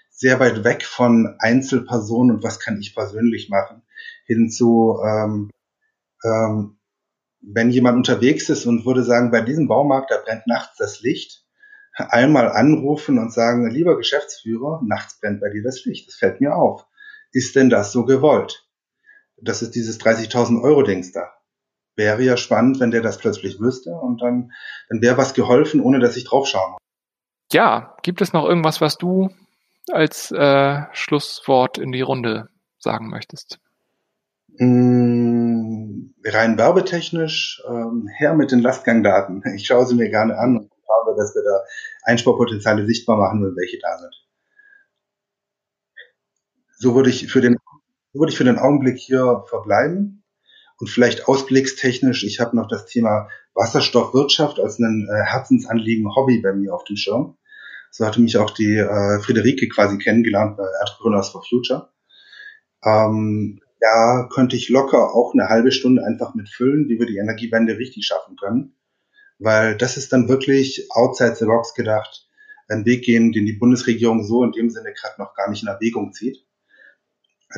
sehr 0.09 0.39
weit 0.39 0.63
weg 0.63 0.83
von 0.83 1.35
Einzelpersonen 1.39 2.35
und 2.35 2.43
was 2.43 2.59
kann 2.59 2.79
ich 2.79 2.93
persönlich 2.93 3.49
machen, 3.49 3.81
hin 4.25 4.51
zu 4.51 4.99
ähm, 5.03 5.49
ähm, 6.23 6.77
wenn 7.41 7.71
jemand 7.71 7.97
unterwegs 7.97 8.49
ist 8.49 8.65
und 8.65 8.85
würde 8.85 9.03
sagen, 9.03 9.31
bei 9.31 9.41
diesem 9.41 9.67
Baumarkt, 9.67 10.11
da 10.11 10.17
brennt 10.23 10.45
nachts 10.45 10.77
das 10.77 11.01
Licht, 11.01 11.40
einmal 12.01 12.49
anrufen 12.49 13.17
und 13.17 13.33
sagen, 13.33 13.69
lieber 13.69 13.97
Geschäftsführer, 13.97 14.81
nachts 14.83 15.19
brennt 15.19 15.41
bei 15.41 15.49
dir 15.49 15.63
das 15.63 15.85
Licht, 15.85 16.07
das 16.07 16.15
fällt 16.15 16.41
mir 16.41 16.55
auf. 16.55 16.85
Ist 17.31 17.55
denn 17.55 17.69
das 17.69 17.91
so 17.91 18.05
gewollt? 18.05 18.67
Das 19.41 19.61
ist 19.61 19.75
dieses 19.75 19.99
30.000 19.99 20.61
Euro 20.61 20.83
Dings 20.83 21.11
da. 21.11 21.31
Wäre 21.95 22.21
ja 22.23 22.37
spannend, 22.37 22.79
wenn 22.79 22.91
der 22.91 23.01
das 23.01 23.17
plötzlich 23.17 23.59
wüsste 23.59 23.91
und 23.91 24.21
dann, 24.21 24.51
dann 24.89 25.01
wäre 25.01 25.17
was 25.17 25.33
geholfen, 25.33 25.81
ohne 25.81 25.99
dass 25.99 26.17
ich 26.17 26.25
draufschauen 26.25 26.73
muss. 26.73 26.81
Ja, 27.51 27.97
gibt 28.01 28.21
es 28.21 28.33
noch 28.33 28.45
irgendwas, 28.45 28.81
was 28.81 28.97
du 28.97 29.29
als 29.91 30.31
äh, 30.31 30.83
Schlusswort 30.93 31.77
in 31.77 31.91
die 31.91 32.01
Runde 32.01 32.49
sagen 32.77 33.09
möchtest? 33.09 33.59
Mmh 34.57 35.81
rein 36.25 36.57
werbetechnisch 36.57 37.63
ähm, 37.67 38.07
her 38.07 38.33
mit 38.33 38.51
den 38.51 38.59
Lastgangdaten. 38.59 39.43
Ich 39.55 39.65
schaue 39.65 39.85
sie 39.85 39.95
mir 39.95 40.09
gerne 40.09 40.37
an 40.37 40.69
und 40.99 41.11
schaue, 41.11 41.15
dass 41.15 41.35
wir 41.35 41.43
da 41.43 41.63
Einsparpotenziale 42.03 42.85
sichtbar 42.85 43.17
machen 43.17 43.43
und 43.43 43.55
welche 43.55 43.79
da 43.79 43.97
sind. 43.97 44.15
So 46.77 46.95
würde 46.95 47.09
ich 47.09 47.31
für 47.31 47.41
den, 47.41 47.57
würde 48.13 48.31
ich 48.31 48.37
für 48.37 48.43
den 48.43 48.57
Augenblick 48.57 48.97
hier 48.97 49.43
verbleiben. 49.47 50.23
Und 50.79 50.89
vielleicht 50.89 51.27
ausblickstechnisch, 51.27 52.23
ich 52.23 52.39
habe 52.39 52.55
noch 52.55 52.67
das 52.67 52.87
Thema 52.87 53.29
Wasserstoffwirtschaft 53.53 54.59
als 54.59 54.79
ein 54.79 55.07
äh, 55.07 55.23
Herzensanliegen, 55.23 56.15
Hobby 56.15 56.41
bei 56.41 56.53
mir 56.53 56.73
auf 56.73 56.83
dem 56.85 56.95
Schirm. 56.95 57.37
So 57.91 58.05
hatte 58.05 58.21
mich 58.21 58.37
auch 58.37 58.49
die 58.49 58.77
äh, 58.77 59.19
Friederike 59.19 59.67
quasi 59.67 59.99
kennengelernt 59.99 60.57
bei 60.57 60.65
Entrepreneurs 60.79 61.29
for 61.29 61.43
Future. 61.47 61.91
Ähm, 62.83 63.59
da 63.79 64.27
könnte 64.33 64.55
ich 64.55 64.69
locker 64.69 65.13
auch 65.13 65.33
eine 65.33 65.49
halbe 65.49 65.71
Stunde 65.71 66.03
einfach 66.03 66.33
mitfüllen, 66.33 66.87
wie 66.87 66.97
wir 66.97 67.05
die 67.05 67.17
Energiewende 67.17 67.77
richtig 67.77 68.05
schaffen 68.07 68.35
können. 68.37 68.75
Weil 69.41 69.75
das 69.75 69.97
ist 69.97 70.13
dann 70.13 70.29
wirklich 70.29 70.87
outside 70.91 71.35
the 71.35 71.45
box 71.45 71.73
gedacht, 71.73 72.27
ein 72.69 72.85
Weg 72.85 73.03
gehen, 73.03 73.31
den 73.31 73.47
die 73.47 73.53
Bundesregierung 73.53 74.23
so 74.23 74.43
in 74.43 74.51
dem 74.51 74.69
Sinne 74.69 74.93
gerade 74.93 75.19
noch 75.19 75.33
gar 75.33 75.49
nicht 75.49 75.63
in 75.63 75.67
Erwägung 75.67 76.13
zieht. 76.13 76.45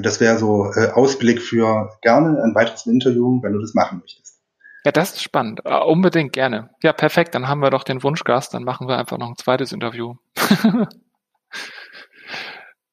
Das 0.02 0.22
wäre 0.22 0.40
so 0.40 0.72
äh, 0.72 0.92
Ausblick 0.92 1.42
für 1.42 1.98
gerne 2.02 2.42
ein 2.42 2.56
weiteres 2.56 2.88
Interview, 2.88 3.42
wenn 3.44 3.52
du 3.54 3.60
das 3.60 3.74
machen 3.74 4.00
möchtest. 4.00 4.40
Ja, 4.86 4.92
das 4.92 5.12
ist 5.12 5.24
spannend. 5.24 5.62
Uh, 5.66 5.84
unbedingt 5.86 6.34
gerne. 6.34 6.70
Ja, 6.82 6.94
perfekt. 6.94 7.36
Dann 7.36 7.48
haben 7.48 7.60
wir 7.60 7.70
doch 7.70 7.84
den 7.84 8.02
Wunschgast. 8.02 8.54
Dann 8.54 8.64
machen 8.64 8.88
wir 8.88 8.98
einfach 8.98 9.18
noch 9.18 9.30
ein 9.30 9.38
zweites 9.38 9.72
Interview. 9.72 10.16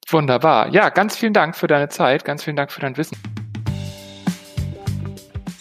Wunderbar. 0.09 0.69
Ja, 0.69 0.91
ganz 0.91 1.17
vielen 1.17 1.33
Dank 1.33 1.57
für 1.57 1.69
deine 1.69 1.89
Zeit. 1.89 2.25
Ganz 2.25 2.45
vielen 2.45 2.57
Dank 2.57 2.71
für 2.71 2.81
dein 2.81 2.97
Wissen. 2.97 3.17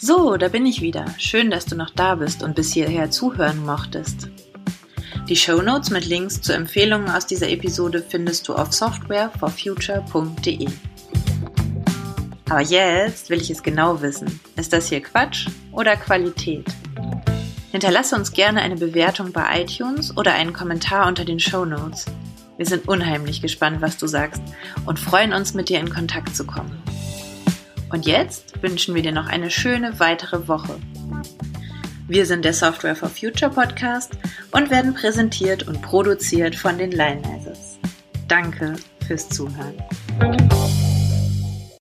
So, 0.02 0.38
da 0.38 0.48
bin 0.48 0.64
ich 0.64 0.80
wieder. 0.80 1.04
Schön, 1.18 1.50
dass 1.50 1.66
du 1.66 1.76
noch 1.76 1.90
da 1.90 2.14
bist 2.14 2.42
und 2.42 2.54
bis 2.54 2.72
hierher 2.72 3.10
zuhören 3.10 3.66
mochtest. 3.66 4.30
Die 5.28 5.36
Show 5.36 5.60
Notes 5.60 5.90
mit 5.90 6.06
Links 6.06 6.40
zu 6.40 6.54
Empfehlungen 6.54 7.10
aus 7.10 7.26
dieser 7.26 7.50
Episode 7.50 8.02
findest 8.08 8.48
du 8.48 8.54
auf 8.54 8.72
softwareforfuture.de. 8.72 10.68
Aber 12.48 12.62
jetzt 12.62 13.28
will 13.28 13.42
ich 13.42 13.50
es 13.50 13.62
genau 13.62 14.00
wissen. 14.00 14.40
Ist 14.56 14.72
das 14.72 14.88
hier 14.88 15.02
Quatsch 15.02 15.48
oder 15.70 15.98
Qualität? 15.98 16.64
Hinterlasse 17.70 18.16
uns 18.16 18.32
gerne 18.32 18.62
eine 18.62 18.76
Bewertung 18.76 19.32
bei 19.32 19.60
iTunes 19.60 20.16
oder 20.16 20.32
einen 20.32 20.54
Kommentar 20.54 21.08
unter 21.08 21.26
den 21.26 21.40
Show 21.40 21.66
Notes. 21.66 22.06
Wir 22.56 22.64
sind 22.64 22.88
unheimlich 22.88 23.42
gespannt, 23.42 23.82
was 23.82 23.98
du 23.98 24.06
sagst 24.06 24.40
und 24.86 24.98
freuen 24.98 25.34
uns, 25.34 25.52
mit 25.52 25.68
dir 25.68 25.78
in 25.78 25.90
Kontakt 25.90 26.34
zu 26.34 26.46
kommen. 26.46 26.82
Und 27.90 28.06
jetzt 28.06 28.62
wünschen 28.62 28.94
wir 28.94 29.02
dir 29.02 29.12
noch 29.12 29.26
eine 29.26 29.50
schöne 29.50 29.98
weitere 29.98 30.48
Woche. 30.48 30.78
Wir 32.08 32.26
sind 32.26 32.44
der 32.44 32.54
Software 32.54 32.96
for 32.96 33.08
Future 33.08 33.50
Podcast 33.50 34.12
und 34.50 34.70
werden 34.70 34.94
präsentiert 34.94 35.68
und 35.68 35.80
produziert 35.82 36.54
von 36.56 36.78
den 36.78 36.92
Lionizers. 36.92 37.78
Danke 38.26 38.76
fürs 39.06 39.28
Zuhören. 39.28 39.74